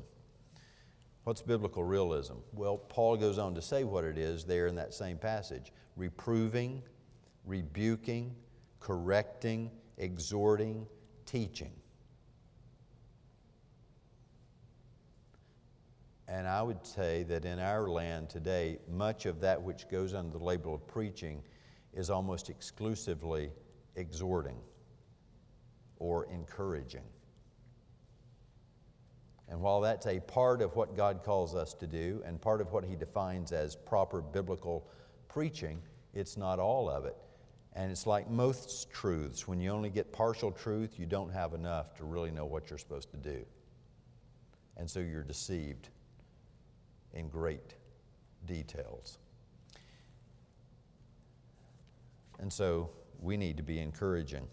What's 1.24 1.42
biblical 1.42 1.84
realism? 1.84 2.34
Well, 2.54 2.78
Paul 2.78 3.18
goes 3.18 3.38
on 3.38 3.54
to 3.54 3.62
say 3.62 3.84
what 3.84 4.04
it 4.04 4.16
is 4.16 4.44
there 4.44 4.66
in 4.68 4.74
that 4.76 4.94
same 4.94 5.18
passage 5.18 5.72
reproving, 5.96 6.82
rebuking, 7.44 8.34
correcting, 8.80 9.70
exhorting, 10.00 10.86
teaching. 11.26 11.70
And 16.26 16.48
I 16.48 16.62
would 16.62 16.84
say 16.86 17.24
that 17.24 17.44
in 17.44 17.58
our 17.58 17.88
land 17.88 18.30
today, 18.30 18.78
much 18.88 19.26
of 19.26 19.40
that 19.40 19.60
which 19.60 19.88
goes 19.88 20.14
under 20.14 20.38
the 20.38 20.44
label 20.44 20.74
of 20.74 20.86
preaching 20.86 21.42
is 21.92 22.08
almost 22.08 22.48
exclusively 22.48 23.50
exhorting 23.96 24.56
or 25.98 26.26
encouraging. 26.26 27.04
And 29.48 29.60
while 29.60 29.80
that's 29.80 30.06
a 30.06 30.20
part 30.20 30.62
of 30.62 30.76
what 30.76 30.96
God 30.96 31.22
calls 31.24 31.56
us 31.56 31.74
to 31.74 31.86
do 31.86 32.22
and 32.24 32.40
part 32.40 32.60
of 32.60 32.72
what 32.72 32.84
He 32.84 32.94
defines 32.94 33.50
as 33.50 33.74
proper 33.74 34.22
biblical 34.22 34.88
preaching, 35.28 35.82
it's 36.14 36.36
not 36.36 36.58
all 36.60 36.88
of 36.88 37.04
it. 37.04 37.16
And 37.74 37.90
it's 37.90 38.06
like 38.06 38.28
most 38.28 38.90
truths. 38.90 39.46
When 39.46 39.60
you 39.60 39.70
only 39.70 39.90
get 39.90 40.12
partial 40.12 40.50
truth, 40.50 40.98
you 40.98 41.06
don't 41.06 41.32
have 41.32 41.54
enough 41.54 41.94
to 41.96 42.04
really 42.04 42.30
know 42.30 42.44
what 42.44 42.68
you're 42.68 42.78
supposed 42.78 43.10
to 43.12 43.16
do. 43.16 43.44
And 44.76 44.90
so 44.90 45.00
you're 45.00 45.22
deceived 45.22 45.88
in 47.14 47.28
great 47.28 47.74
details. 48.46 49.18
And 52.40 52.52
so 52.52 52.90
we 53.20 53.36
need 53.36 53.56
to 53.58 53.62
be 53.62 53.78
encouraging. 53.78 54.46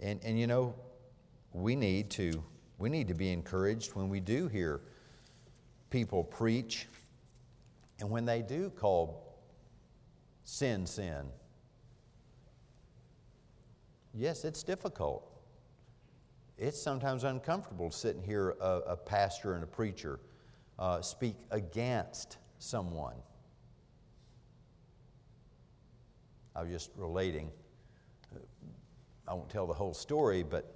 And, 0.00 0.20
and 0.24 0.38
you 0.38 0.46
know, 0.46 0.74
we 1.52 1.76
need 1.76 2.10
to 2.10 2.42
we 2.78 2.88
need 2.88 3.08
to 3.08 3.14
be 3.14 3.30
encouraged 3.30 3.94
when 3.94 4.08
we 4.08 4.20
do 4.20 4.48
hear 4.48 4.80
people 5.90 6.24
preach 6.24 6.86
and 7.98 8.08
when 8.08 8.24
they 8.24 8.40
do 8.40 8.70
call 8.70 9.38
sin 10.44 10.86
sin. 10.86 11.26
Yes, 14.14 14.44
it's 14.44 14.62
difficult. 14.62 15.26
It's 16.58 16.80
sometimes 16.80 17.24
uncomfortable 17.24 17.90
sitting 17.90 18.22
here, 18.22 18.56
a, 18.60 18.80
a 18.88 18.96
pastor 18.96 19.54
and 19.54 19.64
a 19.64 19.66
preacher, 19.66 20.20
uh, 20.78 21.00
speak 21.00 21.36
against 21.50 22.38
someone. 22.58 23.14
I 26.54 26.62
was 26.62 26.70
just 26.70 26.90
relating, 26.96 27.50
I 29.26 29.34
won't 29.34 29.48
tell 29.48 29.66
the 29.66 29.74
whole 29.74 29.94
story, 29.94 30.42
but 30.42 30.74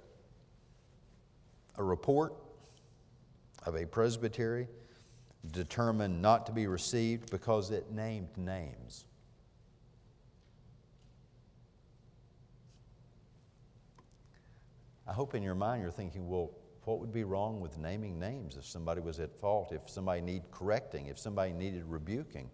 a 1.77 1.83
report 1.83 2.33
of 3.65 3.75
a 3.75 3.85
presbytery 3.85 4.67
determined 5.51 6.21
not 6.21 6.45
to 6.45 6.51
be 6.51 6.67
received 6.67 7.29
because 7.29 7.71
it 7.71 7.91
named 7.91 8.29
names. 8.37 9.05
I 15.07 15.13
hope 15.13 15.35
in 15.35 15.43
your 15.43 15.55
mind 15.55 15.81
you're 15.81 15.91
thinking, 15.91 16.27
well, 16.27 16.51
what 16.85 16.99
would 16.99 17.13
be 17.13 17.23
wrong 17.23 17.59
with 17.61 17.77
naming 17.77 18.19
names 18.19 18.57
if 18.57 18.65
somebody 18.65 19.01
was 19.01 19.19
at 19.19 19.35
fault, 19.35 19.71
if 19.71 19.89
somebody 19.89 20.21
needed 20.21 20.49
correcting, 20.51 21.07
if 21.07 21.17
somebody 21.17 21.51
needed 21.51 21.83
rebuking, 21.85 22.49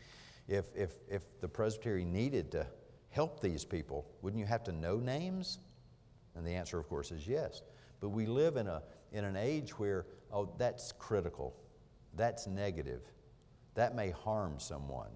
if, 0.48 0.66
if, 0.76 0.92
if 1.10 1.24
the 1.42 1.48
presbytery 1.48 2.06
needed 2.06 2.52
to 2.52 2.66
help 3.10 3.42
these 3.42 3.66
people, 3.66 4.06
wouldn't 4.22 4.40
you 4.40 4.46
have 4.46 4.64
to 4.64 4.72
know 4.72 4.98
names? 4.98 5.60
And 6.36 6.46
the 6.46 6.52
answer, 6.52 6.80
of 6.80 6.88
course, 6.88 7.12
is 7.12 7.28
yes. 7.28 7.62
But 8.00 8.10
we 8.10 8.26
live 8.26 8.56
in, 8.56 8.68
a, 8.68 8.82
in 9.12 9.26
an 9.26 9.36
age 9.36 9.78
where, 9.78 10.06
oh, 10.32 10.50
that's 10.58 10.94
critical, 10.94 11.54
that's 12.16 12.48
negative, 12.48 13.02
that 13.76 13.96
may 13.96 14.12
harm 14.12 14.60
someone. 14.60 15.12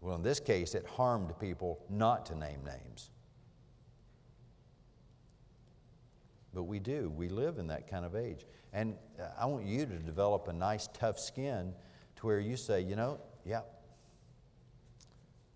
Well, 0.00 0.16
in 0.16 0.22
this 0.22 0.38
case, 0.38 0.74
it 0.74 0.86
harmed 0.86 1.32
people 1.40 1.82
not 1.88 2.26
to 2.26 2.34
name 2.34 2.60
names. 2.62 3.10
But 6.54 6.64
we 6.64 6.78
do. 6.78 7.10
We 7.10 7.28
live 7.28 7.58
in 7.58 7.66
that 7.66 7.90
kind 7.90 8.04
of 8.04 8.14
age. 8.14 8.46
And 8.72 8.94
uh, 9.20 9.28
I 9.38 9.46
want 9.46 9.66
you 9.66 9.86
to 9.86 9.98
develop 9.98 10.48
a 10.48 10.52
nice, 10.52 10.88
tough 10.94 11.18
skin 11.18 11.72
to 12.16 12.26
where 12.26 12.38
you 12.38 12.56
say, 12.56 12.80
you 12.80 12.96
know, 12.96 13.18
yeah, 13.44 13.62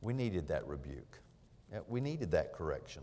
we 0.00 0.12
needed 0.12 0.48
that 0.48 0.66
rebuke. 0.66 1.20
Yeah, 1.72 1.80
we 1.88 2.00
needed 2.00 2.30
that 2.32 2.52
correction. 2.52 3.02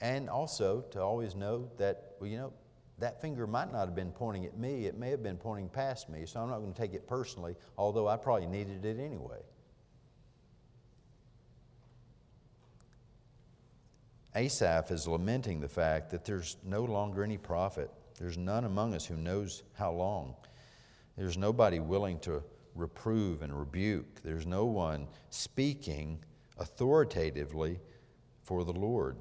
And 0.00 0.28
also 0.28 0.82
to 0.90 1.00
always 1.00 1.34
know 1.34 1.70
that, 1.78 2.14
well, 2.20 2.28
you 2.28 2.36
know, 2.36 2.52
that 2.98 3.20
finger 3.20 3.46
might 3.46 3.72
not 3.72 3.86
have 3.86 3.94
been 3.94 4.12
pointing 4.12 4.44
at 4.44 4.56
me, 4.56 4.86
it 4.86 4.96
may 4.96 5.10
have 5.10 5.22
been 5.22 5.36
pointing 5.36 5.68
past 5.68 6.08
me, 6.08 6.26
so 6.26 6.40
I'm 6.40 6.48
not 6.48 6.58
going 6.58 6.72
to 6.72 6.80
take 6.80 6.94
it 6.94 7.06
personally, 7.08 7.56
although 7.76 8.06
I 8.06 8.16
probably 8.16 8.46
needed 8.46 8.84
it 8.84 8.98
anyway. 9.00 9.40
Asaph 14.34 14.90
is 14.90 15.06
lamenting 15.06 15.60
the 15.60 15.68
fact 15.68 16.10
that 16.10 16.24
there's 16.24 16.56
no 16.64 16.84
longer 16.84 17.22
any 17.22 17.38
prophet. 17.38 17.90
There's 18.18 18.36
none 18.36 18.64
among 18.64 18.94
us 18.94 19.06
who 19.06 19.16
knows 19.16 19.62
how 19.74 19.92
long. 19.92 20.34
There's 21.16 21.38
nobody 21.38 21.78
willing 21.78 22.18
to 22.20 22.42
reprove 22.74 23.42
and 23.42 23.56
rebuke. 23.56 24.22
There's 24.22 24.46
no 24.46 24.64
one 24.64 25.06
speaking 25.30 26.18
authoritatively 26.58 27.78
for 28.42 28.64
the 28.64 28.72
Lord. 28.72 29.16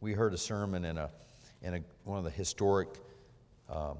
We 0.00 0.12
heard 0.12 0.34
a 0.34 0.38
sermon 0.38 0.84
in, 0.84 0.98
a, 0.98 1.10
in 1.62 1.74
a, 1.74 1.80
one 2.04 2.18
of 2.18 2.24
the 2.24 2.30
historic 2.30 2.88
uh, 3.70 3.94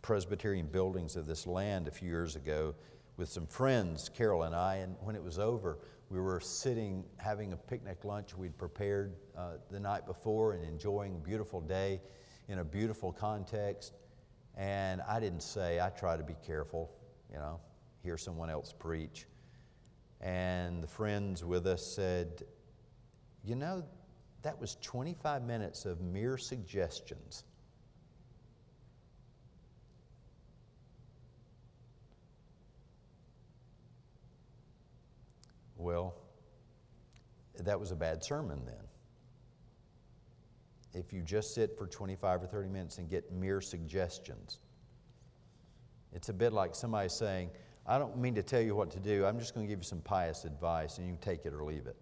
Presbyterian 0.00 0.66
buildings 0.66 1.16
of 1.16 1.26
this 1.26 1.46
land 1.46 1.88
a 1.88 1.90
few 1.90 2.08
years 2.08 2.36
ago 2.36 2.74
with 3.16 3.28
some 3.28 3.46
friends, 3.46 4.08
Carol 4.08 4.42
and 4.44 4.54
I, 4.54 4.76
and 4.76 4.96
when 5.00 5.14
it 5.14 5.22
was 5.22 5.38
over, 5.38 5.78
we 6.14 6.20
were 6.20 6.38
sitting 6.38 7.04
having 7.16 7.52
a 7.54 7.56
picnic 7.56 8.04
lunch 8.04 8.38
we'd 8.38 8.56
prepared 8.56 9.16
uh, 9.36 9.54
the 9.72 9.80
night 9.80 10.06
before 10.06 10.52
and 10.52 10.64
enjoying 10.64 11.16
a 11.16 11.18
beautiful 11.18 11.60
day 11.60 12.00
in 12.46 12.60
a 12.60 12.64
beautiful 12.64 13.10
context. 13.10 13.94
And 14.56 15.02
I 15.08 15.18
didn't 15.18 15.42
say, 15.42 15.80
I 15.80 15.88
try 15.88 16.16
to 16.16 16.22
be 16.22 16.36
careful, 16.46 16.92
you 17.32 17.38
know, 17.38 17.58
hear 18.00 18.16
someone 18.16 18.48
else 18.48 18.72
preach. 18.72 19.26
And 20.20 20.84
the 20.84 20.86
friends 20.86 21.44
with 21.44 21.66
us 21.66 21.84
said, 21.84 22.44
You 23.44 23.56
know, 23.56 23.82
that 24.42 24.60
was 24.60 24.76
25 24.82 25.42
minutes 25.42 25.84
of 25.84 26.00
mere 26.00 26.38
suggestions. 26.38 27.42
Well, 35.84 36.14
that 37.58 37.78
was 37.78 37.90
a 37.90 37.94
bad 37.94 38.24
sermon 38.24 38.62
then. 38.64 38.74
If 40.98 41.12
you 41.12 41.20
just 41.20 41.54
sit 41.54 41.76
for 41.76 41.86
25 41.86 42.42
or 42.42 42.46
30 42.46 42.70
minutes 42.70 42.96
and 42.96 43.10
get 43.10 43.30
mere 43.30 43.60
suggestions, 43.60 44.60
it's 46.14 46.30
a 46.30 46.32
bit 46.32 46.54
like 46.54 46.74
somebody 46.74 47.10
saying, 47.10 47.50
I 47.86 47.98
don't 47.98 48.16
mean 48.16 48.34
to 48.34 48.42
tell 48.42 48.62
you 48.62 48.74
what 48.74 48.90
to 48.92 48.98
do, 48.98 49.26
I'm 49.26 49.38
just 49.38 49.54
going 49.54 49.66
to 49.66 49.70
give 49.70 49.80
you 49.80 49.84
some 49.84 50.00
pious 50.00 50.46
advice 50.46 50.96
and 50.96 51.06
you 51.06 51.18
take 51.20 51.44
it 51.44 51.52
or 51.52 51.62
leave 51.62 51.86
it. 51.86 51.96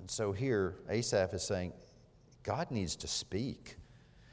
And 0.00 0.10
so 0.10 0.32
here, 0.32 0.74
Asaph 0.90 1.32
is 1.34 1.44
saying, 1.44 1.72
God 2.42 2.72
needs 2.72 2.96
to 2.96 3.06
speak. 3.06 3.76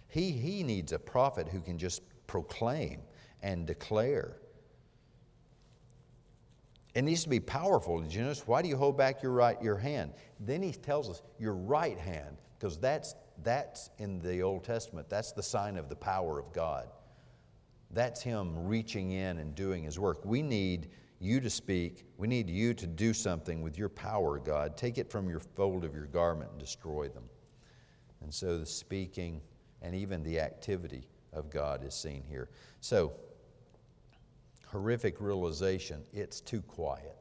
He, 0.08 0.32
he 0.32 0.64
needs 0.64 0.92
a 0.92 0.98
prophet 0.98 1.48
who 1.48 1.62
can 1.62 1.78
just 1.78 2.02
proclaim 2.26 3.02
and 3.42 3.66
declare. 3.66 4.38
It 6.94 7.04
needs 7.04 7.24
to 7.24 7.30
be 7.30 7.40
powerful. 7.40 8.00
Did 8.02 8.14
you 8.14 8.22
notice? 8.22 8.46
Why 8.46 8.62
do 8.62 8.68
you 8.68 8.76
hold 8.76 8.98
back 8.98 9.24
your 9.24 9.32
right 9.32 9.62
your 9.62 9.78
hand? 9.78 10.14
Then 10.40 10.62
he 10.62 10.72
tells 10.72 11.10
us 11.10 11.22
your 11.40 11.54
right 11.54 11.98
hand, 11.98 12.38
because 12.60 12.78
that's 12.78 13.16
that's 13.44 13.90
in 13.98 14.20
the 14.20 14.42
Old 14.42 14.64
Testament. 14.64 15.10
That's 15.10 15.32
the 15.32 15.42
sign 15.44 15.78
of 15.78 15.90
the 15.90 15.96
power 15.96 16.38
of 16.38 16.52
God. 16.54 16.88
That's 17.92 18.22
him 18.22 18.68
reaching 18.68 19.12
in 19.12 19.40
and 19.40 19.56
doing 19.56 19.84
his 19.84 20.00
work. 20.00 20.24
We 20.26 20.42
need 20.42 20.90
you 21.20 21.40
to 21.40 21.50
speak. 21.50 22.06
We 22.18 22.28
need 22.28 22.50
you 22.50 22.74
to 22.74 22.88
do 22.88 23.14
something 23.14 23.62
with 23.62 23.78
your 23.78 23.90
power, 23.90 24.40
God. 24.40 24.76
Take 24.76 24.98
it 24.98 25.10
from 25.10 25.30
your 25.30 25.40
fold 25.40 25.84
of 25.84 25.94
your 25.94 26.06
garment 26.06 26.52
and 26.52 26.60
destroy 26.60 27.10
them. 27.10 27.24
And 28.22 28.34
so 28.34 28.58
the 28.58 28.66
speaking 28.66 29.42
and 29.82 29.96
even 29.96 30.24
the 30.24 30.40
activity 30.40 31.08
of 31.34 31.50
God 31.50 31.84
is 31.86 31.94
seen 31.94 32.24
here. 32.28 32.50
So 32.80 33.14
horrific 34.72 35.20
realization 35.20 36.02
it's 36.14 36.40
too 36.40 36.62
quiet. 36.62 37.18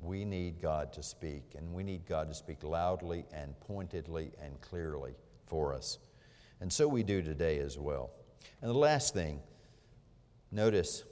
We 0.00 0.24
need 0.24 0.60
God 0.60 0.92
to 0.94 1.02
speak, 1.02 1.54
and 1.56 1.72
we 1.74 1.82
need 1.82 2.06
God 2.06 2.28
to 2.28 2.34
speak 2.34 2.64
loudly 2.64 3.26
and 3.32 3.58
pointedly 3.60 4.32
and 4.42 4.58
clearly 4.60 5.14
for 5.46 5.74
us. 5.74 5.98
And 6.60 6.72
so 6.72 6.88
we 6.88 7.02
do 7.02 7.22
today 7.22 7.58
as 7.58 7.78
well. 7.78 8.10
And 8.62 8.70
the 8.70 8.76
last 8.76 9.14
thing, 9.14 9.40
notice 10.50 11.04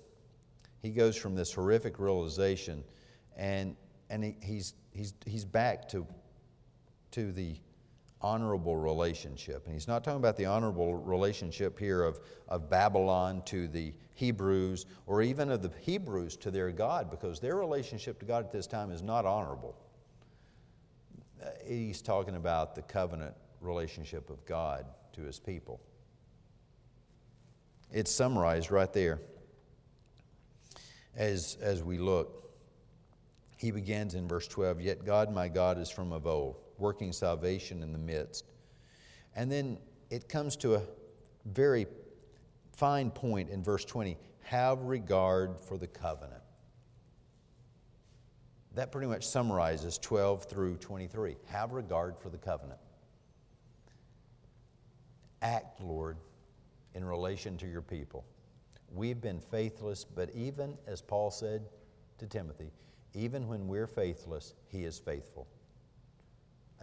he 0.83 0.91
goes 0.91 1.17
from 1.17 1.35
this 1.35 1.53
horrific 1.53 1.99
realization 1.99 2.85
and, 3.37 3.77
and 4.11 4.25
he, 4.25 4.37
he's, 4.43 4.75
he's, 4.93 5.15
he's 5.27 5.45
back 5.45 5.89
to, 5.91 6.07
to 7.13 7.33
the 7.33 7.57
honorable 8.21 8.77
relationship. 8.77 9.65
And 9.65 9.75
he's 9.75 9.87
not 9.87 10.03
talking 10.03 10.19
about 10.19 10.37
the 10.37 10.47
honorable 10.47 10.95
relationship 10.95 11.79
here 11.79 12.03
of, 12.03 12.19
of 12.49 12.69
Babylon 12.69 13.43
to 13.47 13.69
the 13.69 13.95
Hebrews 14.15 14.87
or 15.07 15.23
even 15.23 15.51
of 15.51 15.63
the 15.63 15.71
Hebrews 15.81 16.37
to 16.39 16.51
their 16.51 16.73
God, 16.73 17.11
because 17.11 17.39
their 17.39 17.57
relationship 17.57 18.19
to 18.21 18.27
God 18.27 18.45
at 18.45 18.53
this 18.53 18.67
time 18.67 18.91
is 18.91 19.03
not 19.03 19.25
honorable. 19.25 19.77
He's 21.65 22.03
talking 22.03 22.35
about 22.35 22.75
the 22.75 22.83
covenant 22.83 23.35
relationship 23.61 24.31
of 24.31 24.45
God 24.45 24.85
to 25.13 25.23
his 25.23 25.39
people. 25.39 25.81
It's 27.93 28.11
summarized 28.11 28.71
right 28.71 28.93
there 28.93 29.21
as, 31.17 31.57
as 31.61 31.83
we 31.83 31.99
look. 31.99 32.51
He 33.57 33.71
begins 33.71 34.15
in 34.15 34.29
verse 34.29 34.49
12 34.49 34.81
Yet 34.81 35.05
God, 35.05 35.33
my 35.33 35.49
God, 35.49 35.79
is 35.79 35.91
from 35.91 36.13
of 36.13 36.27
old 36.27 36.57
working 36.79 37.13
salvation 37.13 37.83
in 37.83 37.93
the 37.93 37.99
midst. 37.99 38.45
And 39.35 39.51
then 39.51 39.79
it 40.11 40.29
comes 40.29 40.57
to 40.57 40.77
a 40.77 40.83
very 41.45 41.87
fine 42.73 43.11
point 43.11 43.51
in 43.51 43.63
verse 43.63 43.85
20 43.85 44.17
have 44.43 44.81
regard 44.81 45.61
for 45.61 45.77
the 45.77 45.87
covenant. 45.87 46.43
That 48.75 48.91
pretty 48.93 49.09
much 49.09 49.27
summarizes 49.27 49.99
12 49.99 50.45
through 50.45 50.77
23. 50.77 51.37
Have 51.47 51.73
regard 51.73 52.17
for 52.19 52.31
the 52.31 52.39
covenant. 52.39 52.81
Act, 55.43 55.81
Lord, 55.81 56.17
in 56.95 57.05
relation 57.05 57.59
to 57.59 57.67
your 57.67 57.83
people. 57.83 58.25
We've 58.91 59.21
been 59.21 59.41
faithless, 59.41 60.05
but 60.05 60.31
even 60.35 60.79
as 60.87 61.03
Paul 61.03 61.31
said 61.31 61.69
to 62.19 62.27
Timothy, 62.27 62.71
even 63.15 63.49
when 63.49 63.69
we're 63.69 63.87
faithless, 63.87 64.55
he 64.69 64.85
is 64.85 64.99
faithful. 64.99 65.47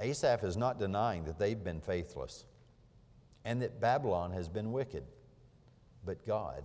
Asaph 0.06 0.44
is 0.44 0.56
not 0.56 0.80
denying 0.80 1.26
that 1.26 1.40
they've 1.40 1.64
been 1.64 1.82
faithless 1.82 2.46
and 3.44 3.62
that 3.62 3.80
Babylon 3.80 4.32
has 4.32 4.48
been 4.48 4.72
wicked. 4.72 5.04
But 6.06 6.26
God, 6.28 6.64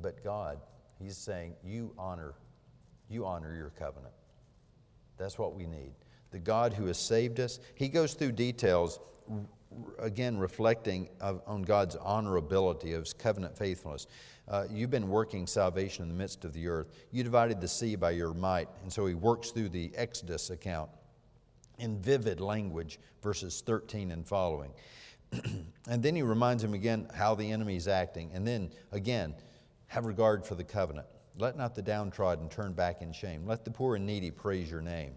but 0.00 0.24
God, 0.24 0.58
he's 0.98 1.16
saying, 1.16 1.54
you 1.64 1.94
honor, 1.96 2.34
you 3.08 3.24
honor 3.24 3.54
your 3.54 3.70
covenant. 3.70 4.14
That's 5.16 5.38
what 5.38 5.54
we 5.54 5.66
need. 5.66 5.92
The 6.32 6.40
God 6.40 6.72
who 6.72 6.86
has 6.86 6.98
saved 6.98 7.38
us, 7.38 7.60
he 7.76 7.88
goes 7.88 8.14
through 8.14 8.32
details 8.32 8.98
again 10.00 10.38
reflecting 10.38 11.08
of, 11.20 11.40
on 11.46 11.62
God's 11.62 11.96
honorability 11.96 12.94
of 12.94 13.04
his 13.04 13.12
covenant 13.12 13.56
faithfulness. 13.56 14.08
Uh, 14.48 14.64
you've 14.68 14.90
been 14.90 15.08
working 15.08 15.46
salvation 15.46 16.02
in 16.02 16.08
the 16.08 16.14
midst 16.14 16.44
of 16.44 16.52
the 16.52 16.66
earth. 16.66 16.88
You 17.12 17.22
divided 17.22 17.60
the 17.60 17.68
sea 17.68 17.94
by 17.94 18.10
your 18.10 18.34
might. 18.34 18.68
And 18.82 18.92
so 18.92 19.06
he 19.06 19.14
works 19.14 19.50
through 19.50 19.68
the 19.68 19.92
Exodus 19.94 20.50
account 20.50 20.90
in 21.78 22.00
vivid 22.00 22.40
language, 22.40 22.98
verses 23.22 23.62
13 23.64 24.10
and 24.10 24.26
following. 24.26 24.72
and 25.88 26.02
then 26.02 26.14
he 26.14 26.22
reminds 26.22 26.62
him 26.62 26.74
again 26.74 27.08
how 27.14 27.34
the 27.34 27.50
enemy 27.50 27.76
is 27.76 27.88
acting. 27.88 28.30
And 28.34 28.46
then 28.46 28.70
again, 28.92 29.34
have 29.88 30.06
regard 30.06 30.44
for 30.44 30.54
the 30.54 30.64
covenant. 30.64 31.06
Let 31.38 31.56
not 31.56 31.74
the 31.74 31.82
downtrodden 31.82 32.48
turn 32.48 32.72
back 32.72 33.02
in 33.02 33.12
shame. 33.12 33.46
Let 33.46 33.64
the 33.64 33.70
poor 33.70 33.96
and 33.96 34.06
needy 34.06 34.30
praise 34.30 34.70
your 34.70 34.82
name. 34.82 35.14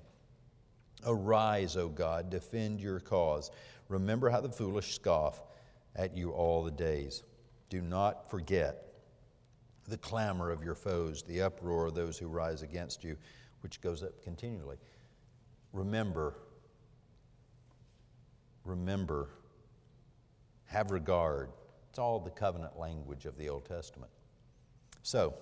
Arise, 1.05 1.77
O 1.77 1.89
God, 1.89 2.29
defend 2.29 2.79
your 2.79 2.99
cause. 2.99 3.51
Remember 3.89 4.29
how 4.29 4.41
the 4.41 4.49
foolish 4.49 4.95
scoff 4.95 5.43
at 5.95 6.15
you 6.15 6.31
all 6.31 6.63
the 6.63 6.71
days. 6.71 7.23
Do 7.69 7.81
not 7.81 8.29
forget 8.29 8.85
the 9.87 9.97
clamor 9.97 10.49
of 10.51 10.63
your 10.63 10.75
foes, 10.75 11.23
the 11.23 11.41
uproar 11.41 11.87
of 11.87 11.95
those 11.95 12.17
who 12.17 12.27
rise 12.27 12.63
against 12.63 13.03
you, 13.03 13.15
which 13.61 13.81
goes 13.81 14.03
up 14.03 14.21
continually. 14.23 14.77
Remember, 15.73 16.35
remember, 18.65 19.29
have 20.65 20.91
regard. 20.91 21.49
It's 21.89 21.99
all 21.99 22.19
the 22.19 22.31
covenant 22.31 22.77
language 22.77 23.25
of 23.25 23.37
the 23.37 23.47
Old 23.49 23.65
Testament. 23.65 24.11
So, 25.03 25.33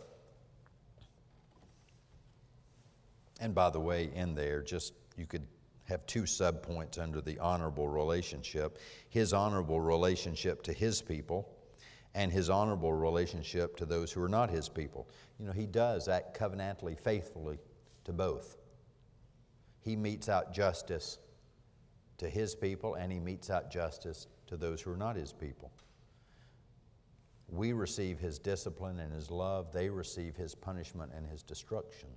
and 3.39 3.55
by 3.55 3.69
the 3.69 3.79
way, 3.79 4.11
in 4.13 4.35
there, 4.35 4.61
just 4.61 4.93
you 5.17 5.25
could 5.25 5.47
have 5.85 6.05
two 6.05 6.23
subpoints 6.23 6.99
under 6.99 7.21
the 7.21 7.37
honorable 7.39 7.87
relationship 7.87 8.79
his 9.09 9.33
honorable 9.33 9.81
relationship 9.81 10.63
to 10.63 10.73
his 10.73 11.01
people 11.01 11.49
and 12.15 12.31
his 12.31 12.49
honorable 12.49 12.93
relationship 12.93 13.75
to 13.75 13.85
those 13.85 14.11
who 14.11 14.21
are 14.21 14.29
not 14.29 14.49
his 14.49 14.69
people. 14.69 15.07
You 15.39 15.47
know, 15.47 15.51
he 15.51 15.65
does 15.65 16.07
act 16.07 16.37
covenantally 16.37 16.97
faithfully 16.97 17.57
to 18.05 18.13
both. 18.13 18.57
He 19.81 19.95
metes 19.95 20.29
out 20.29 20.53
justice 20.53 21.17
to 22.23 22.29
his 22.29 22.55
people 22.55 22.95
and 22.95 23.11
he 23.11 23.19
metes 23.19 23.49
out 23.49 23.69
justice 23.69 24.27
to 24.47 24.57
those 24.57 24.81
who 24.81 24.91
are 24.91 24.97
not 24.97 25.15
his 25.15 25.31
people. 25.31 25.71
We 27.49 27.73
receive 27.73 28.17
his 28.17 28.39
discipline 28.39 28.99
and 28.99 29.13
his 29.13 29.29
love, 29.29 29.71
they 29.71 29.89
receive 29.89 30.35
his 30.35 30.55
punishment 30.55 31.11
and 31.15 31.27
his 31.27 31.43
destruction. 31.43 32.09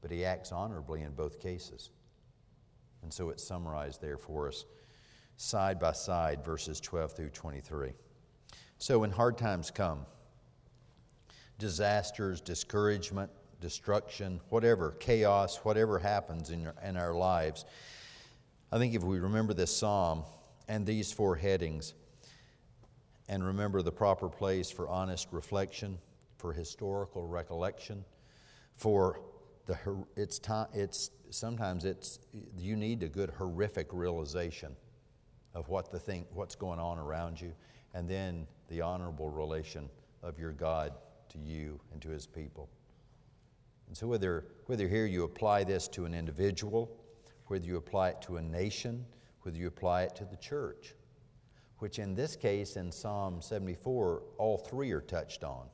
But 0.00 0.10
he 0.10 0.24
acts 0.24 0.50
honorably 0.50 1.02
in 1.02 1.12
both 1.12 1.38
cases. 1.38 1.90
And 3.02 3.12
so 3.12 3.30
it's 3.30 3.44
summarized 3.44 4.00
there 4.00 4.16
for 4.16 4.48
us, 4.48 4.64
side 5.36 5.78
by 5.78 5.92
side, 5.92 6.44
verses 6.44 6.80
12 6.80 7.12
through 7.12 7.30
23. 7.30 7.92
So 8.78 9.00
when 9.00 9.10
hard 9.10 9.38
times 9.38 9.70
come, 9.70 10.06
disasters, 11.58 12.40
discouragement, 12.40 13.30
destruction, 13.60 14.40
whatever, 14.48 14.96
chaos, 14.98 15.58
whatever 15.58 15.98
happens 15.98 16.50
in, 16.50 16.68
in 16.84 16.96
our 16.96 17.14
lives, 17.14 17.64
I 18.72 18.78
think 18.78 18.94
if 18.94 19.02
we 19.02 19.20
remember 19.20 19.52
this 19.52 19.76
psalm 19.76 20.24
and 20.66 20.86
these 20.86 21.12
four 21.12 21.36
headings, 21.36 21.92
and 23.28 23.44
remember 23.44 23.82
the 23.82 23.92
proper 23.92 24.30
place 24.30 24.70
for 24.70 24.88
honest 24.88 25.28
reflection, 25.30 25.98
for 26.38 26.54
historical 26.54 27.26
recollection, 27.26 28.02
for 28.76 29.20
the 29.66 29.76
it's 30.16 30.38
time 30.38 30.68
it's 30.72 31.10
sometimes 31.28 31.84
it's 31.84 32.18
you 32.56 32.74
need 32.74 33.02
a 33.02 33.08
good 33.08 33.28
horrific 33.30 33.88
realization 33.92 34.74
of 35.54 35.68
what 35.68 35.92
the 35.92 35.98
thing 35.98 36.24
what's 36.32 36.54
going 36.54 36.80
on 36.80 36.98
around 36.98 37.38
you 37.38 37.52
and 37.92 38.08
then 38.08 38.46
the 38.68 38.80
honorable 38.80 39.28
relation 39.28 39.88
of 40.22 40.38
your 40.38 40.52
God 40.52 40.94
to 41.28 41.38
you 41.38 41.78
and 41.92 42.00
to 42.00 42.08
his 42.08 42.26
people. 42.26 42.70
And 43.86 43.96
so 43.96 44.06
whether 44.06 44.46
whether 44.64 44.88
here 44.88 45.04
you 45.04 45.24
apply 45.24 45.64
this 45.64 45.88
to 45.88 46.06
an 46.06 46.14
individual, 46.14 46.90
whether 47.46 47.64
you 47.64 47.76
apply 47.76 48.10
it 48.10 48.22
to 48.22 48.36
a 48.36 48.42
nation, 48.42 49.04
whether 49.42 49.58
you 49.58 49.66
apply 49.66 50.02
it 50.02 50.16
to 50.16 50.24
the 50.24 50.36
church, 50.36 50.94
which 51.78 51.98
in 51.98 52.14
this 52.14 52.36
case 52.36 52.76
in 52.76 52.90
Psalm 52.90 53.40
74 53.40 54.22
all 54.38 54.58
three 54.58 54.90
are 54.92 55.00
touched 55.00 55.44
on. 55.44 55.66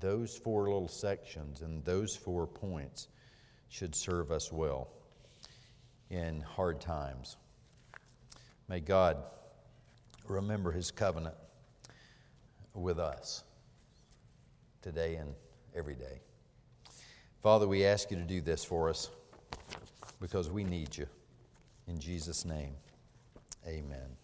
those 0.00 0.36
four 0.36 0.64
little 0.64 0.88
sections 0.88 1.60
and 1.60 1.84
those 1.84 2.16
four 2.16 2.46
points 2.46 3.08
should 3.68 3.94
serve 3.94 4.32
us 4.32 4.50
well 4.50 4.88
in 6.08 6.40
hard 6.40 6.80
times. 6.80 7.36
May 8.68 8.80
God 8.80 9.18
remember 10.26 10.72
his 10.72 10.90
covenant 10.90 11.36
with 12.74 12.98
us 12.98 13.44
today 14.82 15.16
and 15.16 15.34
every 15.76 15.94
day. 15.94 16.20
Father, 17.42 17.66
we 17.66 17.84
ask 17.84 18.10
you 18.10 18.18
to 18.18 18.22
do 18.22 18.40
this 18.42 18.64
for 18.64 18.90
us 18.90 19.08
because 20.20 20.50
we 20.50 20.62
need 20.62 20.96
you. 20.96 21.06
In 21.88 21.98
Jesus' 21.98 22.44
name, 22.44 22.74
amen. 23.66 24.16